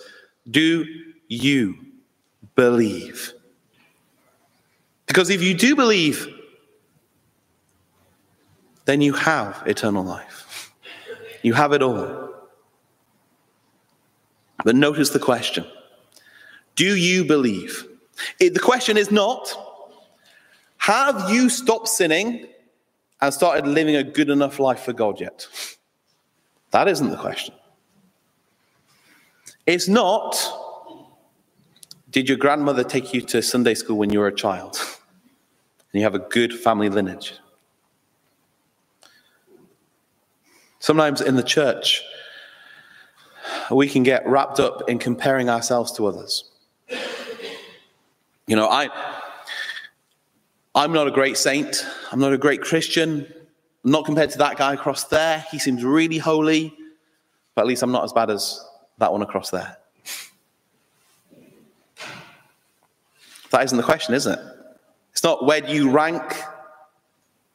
Do 0.50 0.84
you 1.28 1.76
believe? 2.54 3.32
Because 5.06 5.30
if 5.30 5.42
you 5.42 5.54
do 5.54 5.76
believe, 5.76 6.28
then 8.84 9.00
you 9.00 9.12
have 9.12 9.62
eternal 9.66 10.04
life. 10.04 10.72
You 11.42 11.54
have 11.54 11.72
it 11.72 11.82
all. 11.82 12.30
But 14.64 14.74
notice 14.74 15.10
the 15.10 15.18
question 15.18 15.64
Do 16.74 16.96
you 16.96 17.24
believe? 17.24 17.86
It, 18.40 18.54
the 18.54 18.60
question 18.60 18.96
is 18.96 19.10
not, 19.10 19.54
have 20.78 21.30
you 21.30 21.48
stopped 21.50 21.88
sinning 21.88 22.46
and 23.20 23.34
started 23.34 23.66
living 23.66 23.96
a 23.96 24.02
good 24.02 24.30
enough 24.30 24.58
life 24.58 24.80
for 24.80 24.92
God 24.92 25.20
yet? 25.20 25.46
That 26.70 26.88
isn't 26.88 27.10
the 27.10 27.16
question. 27.16 27.54
It's 29.66 29.88
not, 29.88 30.36
did 32.10 32.28
your 32.28 32.38
grandmother 32.38 32.84
take 32.84 33.12
you 33.12 33.20
to 33.22 33.42
Sunday 33.42 33.74
school 33.74 33.98
when 33.98 34.12
you 34.12 34.20
were 34.20 34.28
a 34.28 34.34
child? 34.34 34.76
and 35.92 36.00
you 36.00 36.02
have 36.02 36.14
a 36.14 36.20
good 36.20 36.54
family 36.54 36.88
lineage. 36.88 37.34
Sometimes 40.78 41.20
in 41.20 41.34
the 41.34 41.42
church, 41.42 42.00
we 43.72 43.88
can 43.88 44.04
get 44.04 44.24
wrapped 44.24 44.60
up 44.60 44.88
in 44.88 44.98
comparing 44.98 45.48
ourselves 45.48 45.90
to 45.92 46.06
others. 46.06 46.44
You 48.46 48.54
know, 48.54 48.68
I, 48.68 48.88
I'm 50.76 50.92
not 50.92 51.08
a 51.08 51.10
great 51.10 51.36
saint. 51.36 51.84
I'm 52.12 52.20
not 52.20 52.32
a 52.32 52.38
great 52.38 52.60
Christian. 52.62 53.26
I'm 53.84 53.90
not 53.90 54.04
compared 54.04 54.30
to 54.30 54.38
that 54.38 54.56
guy 54.56 54.74
across 54.74 55.04
there. 55.04 55.44
He 55.50 55.58
seems 55.58 55.82
really 55.82 56.18
holy, 56.18 56.72
but 57.56 57.62
at 57.62 57.66
least 57.66 57.82
I'm 57.82 57.90
not 57.90 58.04
as 58.04 58.12
bad 58.12 58.30
as 58.30 58.65
that 58.98 59.12
one 59.12 59.22
across 59.22 59.50
there. 59.50 59.76
That 63.50 63.64
isn't 63.64 63.76
the 63.76 63.82
question, 63.82 64.14
is 64.14 64.26
it? 64.26 64.38
It's 65.12 65.22
not 65.22 65.44
where 65.44 65.60
do 65.60 65.72
you 65.72 65.90
rank 65.90 66.22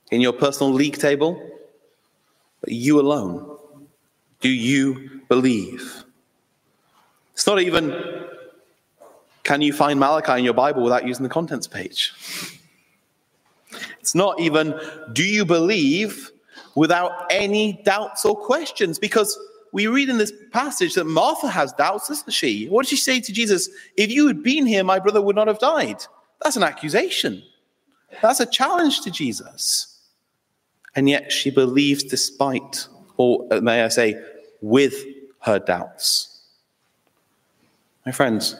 in 0.09 0.21
your 0.21 0.33
personal 0.33 0.73
league 0.73 0.97
table, 0.97 1.41
but 2.59 2.71
you 2.71 2.99
alone. 2.99 3.57
Do 4.39 4.49
you 4.49 5.21
believe? 5.27 6.03
It's 7.33 7.47
not 7.47 7.61
even 7.61 8.21
can 9.43 9.61
you 9.61 9.73
find 9.73 9.99
Malachi 9.99 10.39
in 10.39 10.43
your 10.43 10.53
Bible 10.53 10.83
without 10.83 11.07
using 11.07 11.23
the 11.23 11.29
contents 11.29 11.67
page? 11.67 12.13
It's 13.99 14.15
not 14.15 14.39
even 14.39 14.79
do 15.13 15.23
you 15.23 15.45
believe 15.45 16.31
without 16.75 17.27
any 17.29 17.81
doubts 17.83 18.25
or 18.25 18.35
questions 18.35 18.99
because 18.99 19.37
we 19.71 19.87
read 19.87 20.09
in 20.09 20.17
this 20.17 20.33
passage 20.51 20.95
that 20.95 21.05
Martha 21.05 21.47
has 21.47 21.71
doubts, 21.73 22.09
doesn't 22.09 22.31
she? 22.31 22.67
What 22.67 22.83
did 22.83 22.89
she 22.89 22.97
say 22.97 23.21
to 23.21 23.31
Jesus? 23.31 23.69
If 23.95 24.11
you 24.11 24.27
had 24.27 24.43
been 24.43 24.65
here, 24.65 24.83
my 24.83 24.99
brother 24.99 25.21
would 25.21 25.35
not 25.35 25.47
have 25.47 25.59
died. 25.59 26.03
That's 26.43 26.57
an 26.57 26.63
accusation. 26.63 27.43
That's 28.21 28.39
a 28.39 28.45
challenge 28.45 29.01
to 29.01 29.11
Jesus. 29.11 29.99
And 30.95 31.09
yet 31.09 31.31
she 31.31 31.49
believes 31.49 32.03
despite, 32.03 32.87
or 33.17 33.47
may 33.61 33.83
I 33.83 33.87
say, 33.87 34.21
with 34.61 35.05
her 35.39 35.59
doubts. 35.59 36.41
My 38.05 38.11
friends, 38.11 38.55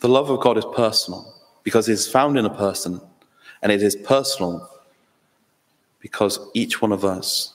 the 0.00 0.08
love 0.08 0.28
of 0.28 0.40
God 0.40 0.58
is 0.58 0.66
personal 0.74 1.34
because 1.62 1.88
it 1.88 1.92
is 1.92 2.08
found 2.08 2.38
in 2.38 2.44
a 2.44 2.54
person, 2.54 3.00
and 3.62 3.70
it 3.70 3.82
is 3.82 3.96
personal 3.96 4.68
because 6.00 6.40
each 6.54 6.82
one 6.82 6.92
of 6.92 7.04
us 7.04 7.54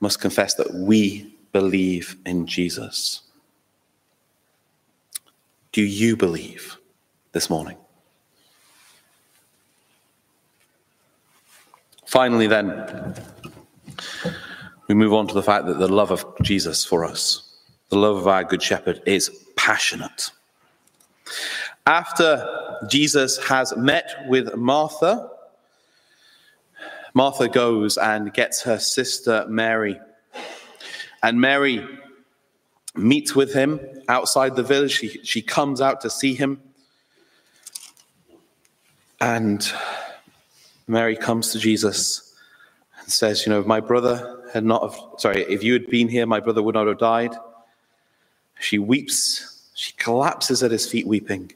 must 0.00 0.20
confess 0.20 0.54
that 0.54 0.72
we 0.74 1.29
believe 1.52 2.16
in 2.26 2.46
Jesus. 2.46 3.22
Do 5.72 5.82
you 5.82 6.16
believe 6.16 6.76
this 7.32 7.48
morning? 7.48 7.76
Finally, 12.06 12.48
then, 12.48 13.14
we 14.88 14.94
move 14.94 15.12
on 15.12 15.28
to 15.28 15.34
the 15.34 15.42
fact 15.42 15.66
that 15.66 15.78
the 15.78 15.86
love 15.86 16.10
of 16.10 16.26
Jesus 16.42 16.84
for 16.84 17.04
us, 17.04 17.56
the 17.88 17.96
love 17.96 18.16
of 18.16 18.26
our 18.26 18.42
Good 18.42 18.62
Shepherd, 18.62 19.00
is 19.06 19.30
passionate. 19.54 20.32
After 21.86 22.44
Jesus 22.88 23.38
has 23.46 23.76
met 23.76 24.24
with 24.26 24.56
Martha, 24.56 25.30
Martha 27.14 27.48
goes 27.48 27.96
and 27.98 28.32
gets 28.32 28.62
her 28.62 28.78
sister 28.78 29.46
Mary. 29.48 30.00
And 31.22 31.40
Mary 31.40 31.86
meets 32.94 33.34
with 33.34 33.52
him 33.52 33.80
outside 34.08 34.56
the 34.56 34.62
village. 34.62 34.92
She, 34.92 35.08
she 35.22 35.42
comes 35.42 35.80
out 35.80 36.00
to 36.02 36.10
see 36.10 36.34
him. 36.34 36.60
And 39.20 39.70
Mary 40.86 41.16
comes 41.16 41.52
to 41.52 41.58
Jesus 41.58 42.34
and 43.00 43.12
says, 43.12 43.44
You 43.44 43.52
know, 43.52 43.62
my 43.62 43.80
brother 43.80 44.42
had 44.52 44.64
not, 44.64 44.82
have, 44.82 45.00
sorry, 45.18 45.42
if 45.42 45.62
you 45.62 45.72
had 45.74 45.88
been 45.88 46.08
here, 46.08 46.26
my 46.26 46.40
brother 46.40 46.62
would 46.62 46.74
not 46.74 46.86
have 46.86 46.98
died. 46.98 47.34
She 48.58 48.78
weeps. 48.78 49.70
She 49.74 49.92
collapses 49.94 50.62
at 50.62 50.70
his 50.70 50.90
feet 50.90 51.06
weeping. 51.06 51.52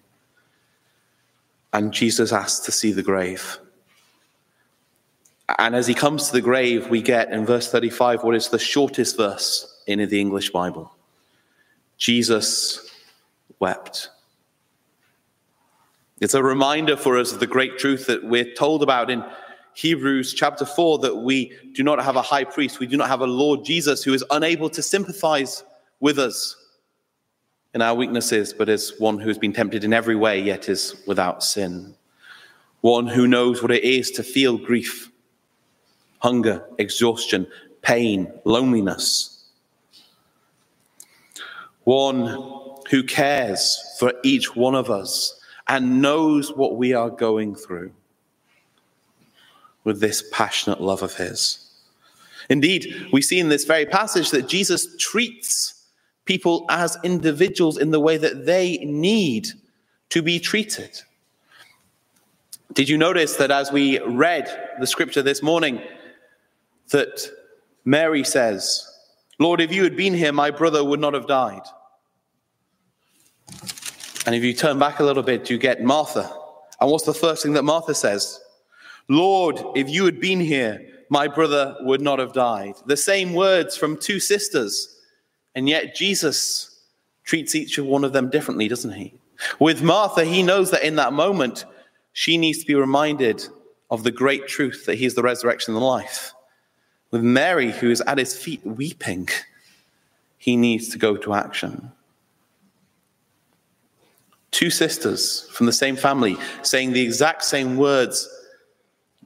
And 1.73 1.93
Jesus 1.93 2.33
asks 2.33 2.65
to 2.67 2.73
see 2.73 2.93
the 2.93 3.03
grave. 3.03 3.59
And 5.59 5.75
as 5.75 5.87
he 5.87 5.95
comes 5.95 6.29
to 6.29 6.33
the 6.33 6.41
grave, 6.41 6.89
we 6.89 7.03
get 7.03 7.31
in 7.31 7.45
verse 7.45 7.71
35 7.71 8.23
what 8.23 8.35
is 8.35 8.49
the 8.49 8.59
shortest 8.59 9.17
verse 9.17 9.83
in 9.87 9.99
the 10.09 10.21
English 10.21 10.51
Bible 10.51 10.91
Jesus 11.99 12.91
wept. 13.61 14.11
It's 16.21 16.35
a 16.35 16.43
reminder 16.43 16.97
for 16.97 17.19
us 17.19 17.33
of 17.33 17.41
the 17.41 17.47
great 17.47 17.79
truth 17.79 18.07
that 18.07 18.25
we're 18.25 18.53
told 18.55 18.83
about 18.83 19.11
in 19.11 19.25
Hebrews 19.75 20.33
chapter 20.33 20.65
4 20.65 20.99
that 20.99 21.17
we 21.17 21.53
do 21.73 21.83
not 21.83 22.03
have 22.03 22.17
a 22.17 22.23
high 22.23 22.45
priest, 22.45 22.79
we 22.79 22.87
do 22.87 22.97
not 22.97 23.09
have 23.09 23.21
a 23.21 23.27
Lord 23.27 23.65
Jesus 23.65 24.05
who 24.05 24.15
is 24.15 24.25
unable 24.31 24.71
to 24.71 24.83
sympathize 24.83 25.65
with 26.01 26.19
us 26.19 26.57
in 27.75 27.83
our 27.83 27.95
weaknesses, 27.95 28.53
but 28.53 28.69
is 28.69 28.95
one 28.99 29.19
who 29.19 29.29
has 29.29 29.39
been 29.39 29.53
tempted 29.53 29.83
in 29.83 29.93
every 29.93 30.15
way, 30.15 30.41
yet 30.41 30.69
is 30.69 30.95
without 31.07 31.43
sin. 31.43 31.95
One 32.83 33.07
who 33.09 33.27
knows 33.27 33.63
what 33.63 33.73
it 33.73 33.83
is 33.83 34.13
to 34.13 34.23
feel 34.23 34.57
grief, 34.57 35.11
hunger, 36.25 36.65
exhaustion, 36.79 37.47
pain, 37.83 38.33
loneliness. 38.45 39.45
One 41.85 42.25
who 42.89 43.03
cares 43.03 43.79
for 43.99 44.15
each 44.23 44.57
one 44.57 44.75
of 44.75 44.89
us 44.89 45.39
and 45.69 46.01
knows 46.01 46.51
what 46.51 46.77
we 46.77 46.95
are 46.95 47.11
going 47.11 47.55
through 47.55 47.93
with 49.85 50.01
this 50.01 50.25
passionate 50.33 50.81
love 50.81 51.03
of 51.03 51.13
his. 51.15 51.71
Indeed, 52.49 53.11
we 53.13 53.21
see 53.21 53.39
in 53.39 53.51
this 53.51 53.67
very 53.67 53.85
passage 53.85 54.31
that 54.31 54.49
Jesus 54.49 54.97
treats 54.97 55.85
people 56.25 56.65
as 56.71 56.97
individuals 57.05 57.77
in 57.77 57.91
the 57.91 58.01
way 58.01 58.17
that 58.17 58.47
they 58.47 58.79
need 58.79 59.49
to 60.09 60.23
be 60.23 60.41
treated. 60.41 61.03
Did 62.73 62.89
you 62.89 62.97
notice 62.97 63.37
that 63.37 63.51
as 63.51 63.71
we 63.71 64.01
read 64.01 64.49
the 64.81 64.87
scripture 64.87 65.21
this 65.21 65.43
morning, 65.43 65.83
that 66.91 67.31
Mary 67.85 68.25
says, 68.25 68.91
Lord, 69.39 69.61
if 69.61 69.73
you 69.73 69.83
had 69.83 69.97
been 69.97 70.15
here, 70.15 70.33
my 70.33 70.51
brother 70.51 70.85
would 70.85 71.01
not 71.01 71.15
have 71.15 71.27
died. 71.27 71.63
And 74.27 74.35
if 74.35 74.43
you 74.43 74.55
turn 74.55 74.79
back 74.79 75.01
a 75.01 75.05
little 75.05 75.23
bit, 75.23 75.51
you 75.51 75.59
get 75.59 75.83
Martha. 75.83 76.31
And 76.81 76.91
what's 76.91 77.05
the 77.05 77.15
first 77.15 77.43
thing 77.43 77.53
that 77.55 77.63
Martha 77.63 77.95
says? 77.95 78.41
Lord, 79.09 79.61
if 79.75 79.89
you 79.91 80.05
had 80.05 80.21
been 80.21 80.41
here, 80.41 80.87
my 81.11 81.29
brother 81.29 81.77
would 81.81 82.01
not 82.01 82.19
have 82.19 82.33
died. 82.33 82.75
The 82.87 82.97
same 82.97 83.35
words 83.35 83.77
from 83.77 83.99
two 83.99 84.19
sisters. 84.19 85.01
And 85.55 85.69
yet 85.69 85.95
Jesus 85.95 86.81
treats 87.25 87.55
each 87.55 87.79
one 87.79 88.05
of 88.05 88.13
them 88.13 88.31
differently, 88.31 88.69
doesn't 88.69 88.93
he? 88.93 89.15
With 89.59 89.83
Martha, 89.83 90.25
he 90.25 90.43
knows 90.43 90.71
that 90.71 90.85
in 90.85 90.97
that 90.97 91.13
moment, 91.13 91.65
she 92.13 92.39
needs 92.39 92.59
to 92.59 92.67
be 92.67 92.75
reminded 92.75 93.47
of 93.91 94.05
the 94.05 94.13
great 94.13 94.47
truth 94.47 94.87
that 94.87 94.97
he 94.97 95.07
is 95.07 95.15
the 95.15 95.23
resurrection 95.23 95.75
and 95.75 95.83
the 95.83 95.87
life. 95.87 96.34
With 97.15 97.23
Mary, 97.23 97.71
who 97.71 97.93
is 97.93 98.01
at 98.09 98.19
his 98.19 98.37
feet 98.37 98.61
weeping, 98.67 99.29
he 100.37 100.57
needs 100.57 100.89
to 100.89 100.99
go 100.99 101.17
to 101.19 101.33
action. 101.33 101.93
Two 104.51 104.69
sisters 104.69 105.49
from 105.53 105.67
the 105.67 105.73
same 105.73 105.95
family 105.95 106.37
saying 106.63 106.93
the 106.93 107.03
exact 107.03 107.45
same 107.45 107.77
words. 107.77 108.29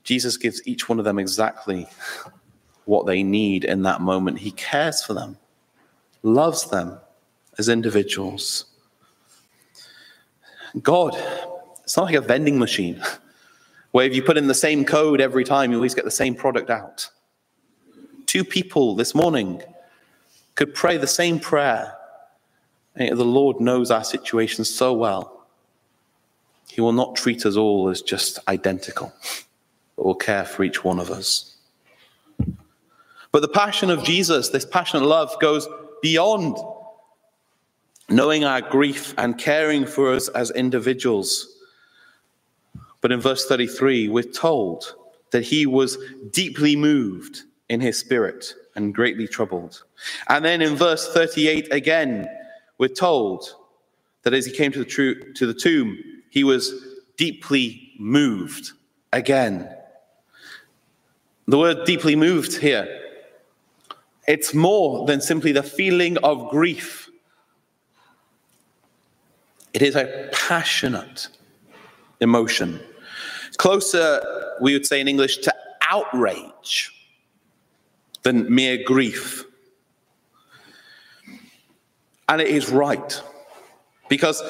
Jesus 0.04 0.36
gives 0.36 0.60
each 0.68 0.86
one 0.90 0.98
of 0.98 1.06
them 1.06 1.18
exactly 1.18 1.88
what 2.84 3.06
they 3.06 3.22
need 3.22 3.64
in 3.64 3.84
that 3.84 4.02
moment. 4.02 4.40
He 4.40 4.50
cares 4.50 5.02
for 5.02 5.14
them, 5.14 5.38
loves 6.22 6.68
them 6.68 6.98
as 7.56 7.70
individuals. 7.70 8.66
God 10.82 11.16
it's 11.84 11.96
not 11.96 12.04
like 12.04 12.16
a 12.16 12.20
vending 12.20 12.58
machine 12.58 13.02
where 13.92 14.04
if 14.04 14.14
you 14.14 14.22
put 14.22 14.36
in 14.36 14.46
the 14.46 14.52
same 14.52 14.84
code 14.84 15.22
every 15.22 15.42
time, 15.42 15.70
you 15.70 15.78
always 15.78 15.94
get 15.94 16.04
the 16.04 16.10
same 16.10 16.34
product 16.34 16.68
out. 16.68 17.08
Two 18.28 18.44
people 18.44 18.94
this 18.94 19.14
morning 19.14 19.62
could 20.54 20.74
pray 20.74 20.98
the 20.98 21.06
same 21.06 21.40
prayer. 21.40 21.94
The 22.94 23.14
Lord 23.14 23.58
knows 23.58 23.90
our 23.90 24.04
situation 24.04 24.66
so 24.66 24.92
well. 24.92 25.46
He 26.68 26.82
will 26.82 26.92
not 26.92 27.16
treat 27.16 27.46
us 27.46 27.56
all 27.56 27.88
as 27.88 28.02
just 28.02 28.38
identical, 28.46 29.14
but 29.96 30.04
will 30.04 30.14
care 30.14 30.44
for 30.44 30.62
each 30.62 30.84
one 30.84 30.98
of 30.98 31.10
us. 31.10 31.56
But 33.32 33.40
the 33.40 33.48
passion 33.48 33.88
of 33.88 34.04
Jesus, 34.04 34.50
this 34.50 34.66
passionate 34.66 35.06
love, 35.06 35.34
goes 35.40 35.66
beyond 36.02 36.58
knowing 38.10 38.44
our 38.44 38.60
grief 38.60 39.14
and 39.16 39.38
caring 39.38 39.86
for 39.86 40.12
us 40.12 40.28
as 40.28 40.50
individuals. 40.50 41.56
But 43.00 43.10
in 43.10 43.22
verse 43.22 43.46
33, 43.46 44.10
we're 44.10 44.22
told 44.22 44.96
that 45.30 45.44
he 45.44 45.64
was 45.64 45.96
deeply 46.30 46.76
moved 46.76 47.44
in 47.68 47.80
his 47.80 47.98
spirit 47.98 48.54
and 48.74 48.94
greatly 48.94 49.28
troubled. 49.28 49.82
And 50.28 50.44
then 50.44 50.62
in 50.62 50.76
verse 50.76 51.12
38 51.12 51.72
again, 51.72 52.28
we're 52.78 52.88
told 52.88 53.54
that 54.22 54.34
as 54.34 54.46
he 54.46 54.52
came 54.52 54.72
to 54.72 54.84
the, 54.84 55.32
to 55.34 55.46
the 55.46 55.54
tomb, 55.54 55.98
he 56.30 56.44
was 56.44 56.72
deeply 57.16 57.92
moved 57.98 58.72
again. 59.12 59.74
The 61.46 61.58
word 61.58 61.84
deeply 61.84 62.14
moved 62.14 62.58
here, 62.58 62.86
it's 64.26 64.52
more 64.52 65.06
than 65.06 65.22
simply 65.22 65.52
the 65.52 65.62
feeling 65.62 66.18
of 66.18 66.50
grief. 66.50 67.08
It 69.72 69.80
is 69.80 69.96
a 69.96 70.28
passionate 70.32 71.28
emotion. 72.20 72.78
Closer, 73.56 74.20
we 74.60 74.74
would 74.74 74.84
say 74.84 75.00
in 75.00 75.08
English, 75.08 75.38
to 75.38 75.54
outrage 75.80 76.92
than 78.28 78.54
mere 78.54 78.76
grief. 78.84 79.46
And 82.28 82.42
it 82.42 82.48
is 82.48 82.68
right. 82.68 83.22
Because 84.10 84.42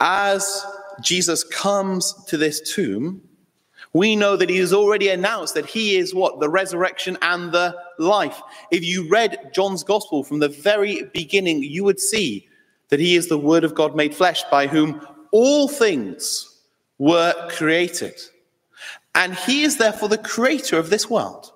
as 0.00 0.66
Jesus 1.00 1.44
comes 1.44 2.14
to 2.24 2.36
this 2.36 2.60
tomb, 2.74 3.22
we 3.92 4.16
know 4.16 4.34
that 4.36 4.50
he 4.50 4.58
has 4.58 4.72
already 4.72 5.08
announced 5.08 5.54
that 5.54 5.66
he 5.66 5.96
is 5.96 6.12
what? 6.12 6.40
The 6.40 6.48
resurrection 6.48 7.16
and 7.22 7.52
the 7.52 7.76
life. 8.00 8.42
If 8.72 8.82
you 8.82 9.08
read 9.08 9.52
John's 9.54 9.84
gospel 9.84 10.24
from 10.24 10.40
the 10.40 10.48
very 10.48 11.04
beginning, 11.14 11.62
you 11.62 11.84
would 11.84 12.00
see 12.00 12.48
that 12.88 12.98
he 12.98 13.14
is 13.14 13.28
the 13.28 13.38
word 13.38 13.62
of 13.62 13.76
God 13.76 13.94
made 13.94 14.16
flesh 14.16 14.42
by 14.50 14.66
whom 14.66 15.00
all 15.30 15.68
things 15.68 16.58
were 16.98 17.34
created. 17.50 18.20
And 19.14 19.36
he 19.36 19.62
is 19.62 19.76
therefore 19.76 20.08
the 20.08 20.18
creator 20.18 20.76
of 20.76 20.90
this 20.90 21.08
world. 21.08 21.51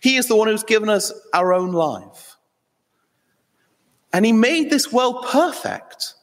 He 0.00 0.16
is 0.16 0.28
the 0.28 0.36
one 0.36 0.48
who's 0.48 0.62
given 0.62 0.88
us 0.88 1.12
our 1.32 1.52
own 1.52 1.72
life. 1.72 2.36
And 4.12 4.24
he 4.24 4.32
made 4.32 4.70
this 4.70 4.92
world 4.92 5.26
perfect. 5.28 6.14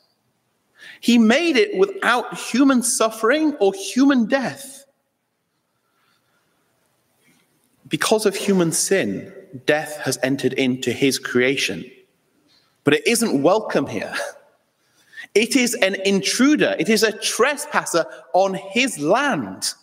He 1.02 1.18
made 1.18 1.58
it 1.58 1.78
without 1.78 2.38
human 2.38 2.84
suffering 2.84 3.56
or 3.60 3.74
human 3.74 4.26
death. 4.26 4.86
Because 7.88 8.26
of 8.26 8.36
human 8.36 8.72
sin, 8.72 9.34
death 9.66 9.98
has 9.98 10.18
entered 10.24 10.54
into 10.54 10.92
his 10.92 11.20
creation. 11.20 11.84
But 12.84 12.94
it 12.94 13.06
isn't 13.06 13.44
welcome 13.44 13.88
here. 13.88 14.14
It 15.34 15.56
is 15.56 15.76
an 15.76 15.96
intruder, 16.06 16.76
it 16.78 16.90
is 16.90 17.04
a 17.04 17.12
trespasser 17.12 18.06
on 18.34 18.54
his 18.54 19.00
land. 19.00 19.74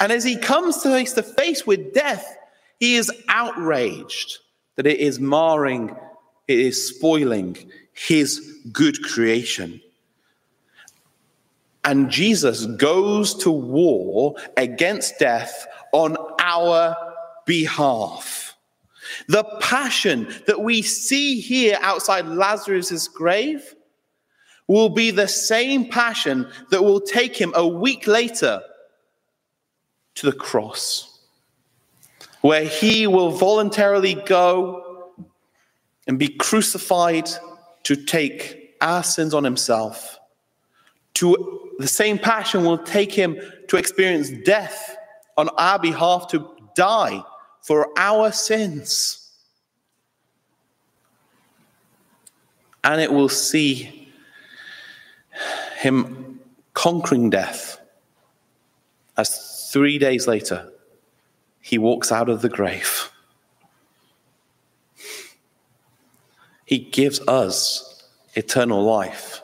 And 0.00 0.10
as 0.10 0.24
he 0.24 0.36
comes 0.36 0.82
face 0.82 1.12
to 1.12 1.22
face 1.22 1.66
with 1.66 1.94
death, 1.94 2.36
he 2.80 2.96
is 2.96 3.10
outraged 3.28 4.38
that 4.76 4.86
it 4.86 4.98
is 4.98 5.20
marring, 5.20 5.96
it 6.48 6.58
is 6.58 6.88
spoiling 6.88 7.56
his 7.92 8.60
good 8.72 9.02
creation. 9.02 9.80
And 11.84 12.10
Jesus 12.10 12.66
goes 12.66 13.34
to 13.34 13.50
war 13.50 14.36
against 14.56 15.18
death 15.18 15.66
on 15.92 16.16
our 16.40 16.96
behalf. 17.46 18.56
The 19.28 19.44
passion 19.60 20.28
that 20.46 20.60
we 20.60 20.82
see 20.82 21.40
here 21.40 21.78
outside 21.82 22.26
Lazarus' 22.26 23.06
grave 23.06 23.74
will 24.66 24.88
be 24.88 25.10
the 25.10 25.28
same 25.28 25.88
passion 25.88 26.50
that 26.70 26.82
will 26.82 27.00
take 27.00 27.36
him 27.36 27.52
a 27.54 27.66
week 27.66 28.06
later 28.06 28.62
to 30.14 30.26
the 30.26 30.36
cross, 30.36 31.13
where 32.44 32.66
he 32.66 33.06
will 33.06 33.30
voluntarily 33.30 34.12
go 34.12 35.14
and 36.06 36.18
be 36.18 36.28
crucified 36.28 37.26
to 37.84 37.96
take 37.96 38.76
our 38.82 39.02
sins 39.02 39.32
on 39.32 39.42
himself. 39.44 40.18
To 41.14 41.72
the 41.78 41.88
same 41.88 42.18
passion 42.18 42.66
will 42.66 42.76
take 42.76 43.12
him 43.12 43.40
to 43.68 43.78
experience 43.78 44.28
death 44.44 44.94
on 45.38 45.48
our 45.56 45.78
behalf, 45.78 46.28
to 46.32 46.46
die 46.74 47.24
for 47.62 47.88
our 47.96 48.30
sins. 48.30 49.30
And 52.84 53.00
it 53.00 53.10
will 53.10 53.30
see 53.30 54.12
him 55.78 56.40
conquering 56.74 57.30
death 57.30 57.78
as 59.16 59.54
Three 59.74 59.98
days 59.98 60.28
later, 60.28 60.70
he 61.64 61.78
walks 61.78 62.12
out 62.12 62.28
of 62.28 62.42
the 62.42 62.50
grave. 62.50 63.10
He 66.66 66.76
gives 66.78 67.20
us 67.26 68.04
eternal 68.34 68.84
life 68.84 69.40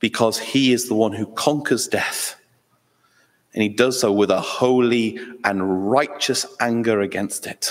because 0.00 0.38
he 0.38 0.74
is 0.74 0.86
the 0.86 0.94
one 0.94 1.14
who 1.14 1.24
conquers 1.24 1.88
death. 1.88 2.36
And 3.54 3.62
he 3.62 3.70
does 3.70 3.98
so 3.98 4.12
with 4.12 4.30
a 4.30 4.42
holy 4.42 5.18
and 5.42 5.90
righteous 5.90 6.44
anger 6.60 7.00
against 7.00 7.46
it. 7.46 7.70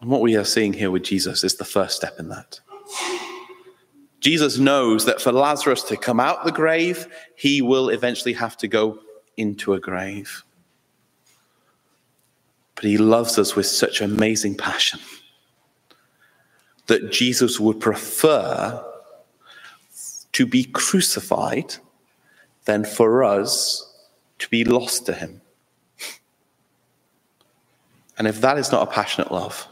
And 0.00 0.10
what 0.10 0.20
we 0.20 0.34
are 0.34 0.44
seeing 0.44 0.72
here 0.72 0.90
with 0.90 1.04
Jesus 1.04 1.44
is 1.44 1.54
the 1.54 1.64
first 1.64 1.94
step 1.94 2.18
in 2.18 2.28
that. 2.30 2.58
Jesus 4.20 4.58
knows 4.58 5.06
that 5.06 5.20
for 5.20 5.32
Lazarus 5.32 5.82
to 5.84 5.96
come 5.96 6.20
out 6.20 6.44
the 6.44 6.52
grave, 6.52 7.06
he 7.36 7.62
will 7.62 7.88
eventually 7.88 8.34
have 8.34 8.56
to 8.58 8.68
go 8.68 8.98
into 9.36 9.72
a 9.72 9.80
grave. 9.80 10.44
But 12.74 12.84
he 12.84 12.98
loves 12.98 13.38
us 13.38 13.56
with 13.56 13.66
such 13.66 14.00
amazing 14.00 14.56
passion 14.56 15.00
that 16.86 17.10
Jesus 17.10 17.58
would 17.58 17.80
prefer 17.80 18.84
to 20.32 20.46
be 20.46 20.64
crucified 20.64 21.74
than 22.64 22.84
for 22.84 23.24
us 23.24 23.90
to 24.38 24.48
be 24.48 24.64
lost 24.64 25.06
to 25.06 25.12
him. 25.12 25.40
And 28.18 28.26
if 28.26 28.40
that 28.42 28.58
is 28.58 28.70
not 28.70 28.86
a 28.86 28.90
passionate 28.90 29.32
love, 29.32 29.66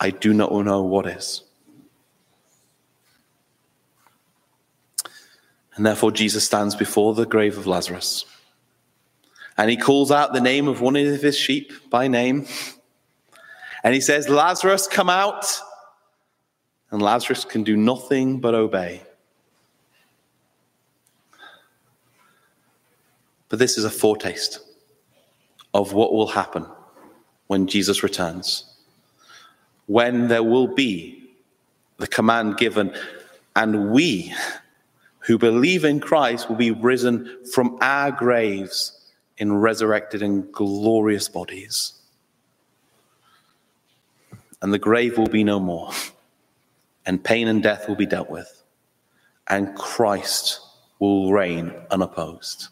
I 0.00 0.10
do 0.10 0.34
not 0.34 0.52
know 0.52 0.82
what 0.82 1.06
is. 1.06 1.45
And 5.76 5.84
therefore, 5.84 6.10
Jesus 6.10 6.44
stands 6.44 6.74
before 6.74 7.14
the 7.14 7.26
grave 7.26 7.58
of 7.58 7.66
Lazarus. 7.66 8.24
And 9.58 9.70
he 9.70 9.76
calls 9.76 10.10
out 10.10 10.32
the 10.32 10.40
name 10.40 10.68
of 10.68 10.80
one 10.80 10.96
of 10.96 11.22
his 11.22 11.36
sheep 11.36 11.72
by 11.90 12.08
name. 12.08 12.46
And 13.84 13.94
he 13.94 14.00
says, 14.00 14.28
Lazarus, 14.28 14.86
come 14.86 15.10
out. 15.10 15.46
And 16.90 17.00
Lazarus 17.02 17.44
can 17.44 17.62
do 17.62 17.76
nothing 17.76 18.40
but 18.40 18.54
obey. 18.54 19.02
But 23.48 23.58
this 23.58 23.78
is 23.78 23.84
a 23.84 23.90
foretaste 23.90 24.60
of 25.72 25.92
what 25.92 26.12
will 26.12 26.26
happen 26.26 26.66
when 27.46 27.66
Jesus 27.66 28.02
returns. 28.02 28.64
When 29.86 30.28
there 30.28 30.42
will 30.42 30.66
be 30.66 31.22
the 31.98 32.06
command 32.06 32.56
given, 32.56 32.94
and 33.54 33.90
we 33.90 34.34
who 35.26 35.38
believe 35.38 35.84
in 35.84 35.98
Christ 35.98 36.48
will 36.48 36.56
be 36.56 36.70
risen 36.70 37.44
from 37.52 37.76
our 37.80 38.12
graves 38.12 39.10
in 39.38 39.56
resurrected 39.56 40.22
and 40.22 40.50
glorious 40.52 41.28
bodies. 41.28 41.94
And 44.62 44.72
the 44.72 44.78
grave 44.78 45.18
will 45.18 45.26
be 45.26 45.42
no 45.42 45.58
more, 45.58 45.90
and 47.04 47.22
pain 47.22 47.48
and 47.48 47.60
death 47.60 47.88
will 47.88 47.96
be 47.96 48.06
dealt 48.06 48.30
with, 48.30 48.62
and 49.48 49.74
Christ 49.76 50.60
will 51.00 51.32
reign 51.32 51.72
unopposed. 51.90 52.68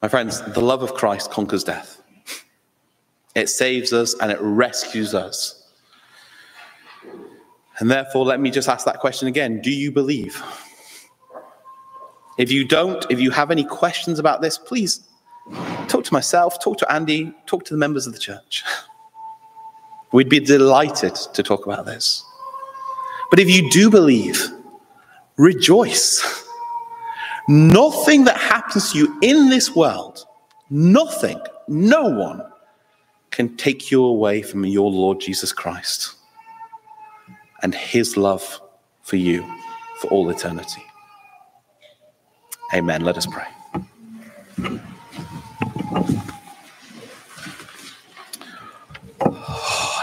My 0.00 0.08
friends, 0.08 0.42
the 0.42 0.62
love 0.62 0.82
of 0.82 0.94
Christ 0.94 1.30
conquers 1.32 1.64
death. 1.64 2.00
It 3.34 3.48
saves 3.48 3.92
us 3.92 4.14
and 4.20 4.30
it 4.30 4.38
rescues 4.40 5.12
us. 5.12 5.60
And 7.80 7.90
therefore, 7.90 8.24
let 8.24 8.38
me 8.38 8.52
just 8.52 8.68
ask 8.68 8.86
that 8.86 9.00
question 9.00 9.26
again 9.26 9.60
Do 9.60 9.72
you 9.72 9.90
believe? 9.90 10.40
If 12.38 12.50
you 12.50 12.64
don't, 12.64 13.04
if 13.10 13.20
you 13.20 13.30
have 13.30 13.50
any 13.50 13.64
questions 13.64 14.18
about 14.18 14.42
this, 14.42 14.58
please 14.58 15.06
talk 15.88 16.04
to 16.04 16.12
myself, 16.12 16.62
talk 16.62 16.78
to 16.78 16.92
Andy, 16.92 17.32
talk 17.46 17.64
to 17.66 17.74
the 17.74 17.78
members 17.78 18.06
of 18.06 18.12
the 18.12 18.18
church. 18.18 18.64
We'd 20.12 20.28
be 20.28 20.40
delighted 20.40 21.14
to 21.14 21.42
talk 21.42 21.66
about 21.66 21.86
this. 21.86 22.24
But 23.30 23.40
if 23.40 23.50
you 23.50 23.68
do 23.70 23.90
believe, 23.90 24.48
rejoice. 25.36 26.22
Nothing 27.48 28.24
that 28.24 28.38
happens 28.38 28.92
to 28.92 28.98
you 28.98 29.18
in 29.20 29.50
this 29.50 29.74
world, 29.76 30.24
nothing, 30.70 31.38
no 31.68 32.04
one 32.04 32.42
can 33.30 33.54
take 33.56 33.90
you 33.90 34.02
away 34.02 34.40
from 34.40 34.64
your 34.64 34.90
Lord 34.90 35.20
Jesus 35.20 35.52
Christ 35.52 36.14
and 37.62 37.74
his 37.74 38.16
love 38.16 38.60
for 39.02 39.16
you 39.16 39.44
for 40.00 40.06
all 40.08 40.30
eternity. 40.30 40.82
Amen. 42.72 43.02
Let 43.04 43.16
us 43.16 43.26
pray. 43.26 43.46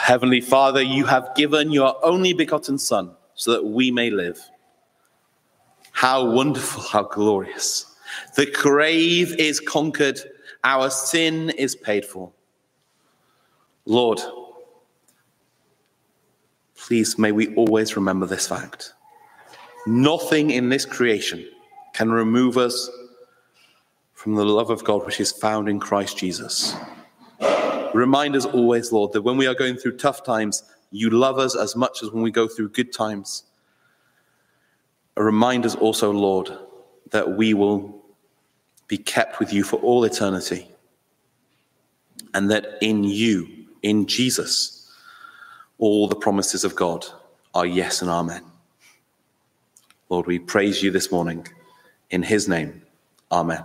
Heavenly 0.01 0.41
Father, 0.41 0.81
you 0.81 1.05
have 1.05 1.33
given 1.35 1.71
your 1.71 1.95
only 2.05 2.33
begotten 2.33 2.77
Son 2.77 3.11
so 3.33 3.51
that 3.51 3.65
we 3.65 3.91
may 3.91 4.09
live. 4.09 4.39
How 5.91 6.29
wonderful, 6.29 6.83
how 6.83 7.03
glorious. 7.03 7.85
The 8.35 8.45
grave 8.45 9.33
is 9.39 9.59
conquered, 9.59 10.19
our 10.63 10.89
sin 10.89 11.49
is 11.51 11.75
paid 11.75 12.05
for. 12.05 12.31
Lord, 13.85 14.19
please 16.75 17.17
may 17.17 17.31
we 17.31 17.55
always 17.55 17.95
remember 17.95 18.25
this 18.25 18.47
fact. 18.47 18.93
Nothing 19.87 20.51
in 20.51 20.69
this 20.69 20.85
creation 20.85 21.47
can 22.01 22.11
remove 22.11 22.57
us 22.57 22.89
from 24.13 24.33
the 24.33 24.43
love 24.43 24.71
of 24.71 24.83
God 24.83 25.05
which 25.05 25.19
is 25.19 25.31
found 25.31 25.69
in 25.69 25.79
Christ 25.79 26.17
Jesus. 26.17 26.75
Remind 27.93 28.35
us 28.35 28.43
always, 28.43 28.91
Lord, 28.91 29.11
that 29.13 29.21
when 29.21 29.37
we 29.37 29.45
are 29.45 29.53
going 29.53 29.75
through 29.75 29.97
tough 29.97 30.23
times, 30.23 30.63
you 30.89 31.11
love 31.11 31.37
us 31.37 31.55
as 31.55 31.75
much 31.75 32.01
as 32.01 32.09
when 32.09 32.23
we 32.23 32.31
go 32.31 32.47
through 32.47 32.69
good 32.69 32.91
times. 32.91 33.43
Remind 35.15 35.63
us 35.63 35.75
also, 35.75 36.11
Lord, 36.11 36.49
that 37.11 37.37
we 37.37 37.53
will 37.53 38.03
be 38.87 38.97
kept 38.97 39.37
with 39.37 39.53
you 39.53 39.63
for 39.63 39.75
all 39.75 40.03
eternity. 40.03 40.67
And 42.33 42.49
that 42.49 42.79
in 42.81 43.03
you, 43.03 43.47
in 43.83 44.07
Jesus, 44.07 44.91
all 45.77 46.07
the 46.07 46.15
promises 46.15 46.63
of 46.63 46.75
God 46.75 47.05
are 47.53 47.67
yes 47.67 48.01
and 48.01 48.09
amen. 48.09 48.41
Lord, 50.09 50.25
we 50.25 50.39
praise 50.39 50.81
you 50.81 50.89
this 50.89 51.11
morning. 51.11 51.45
In 52.11 52.23
his 52.23 52.47
name, 52.47 52.83
amen. 53.31 53.63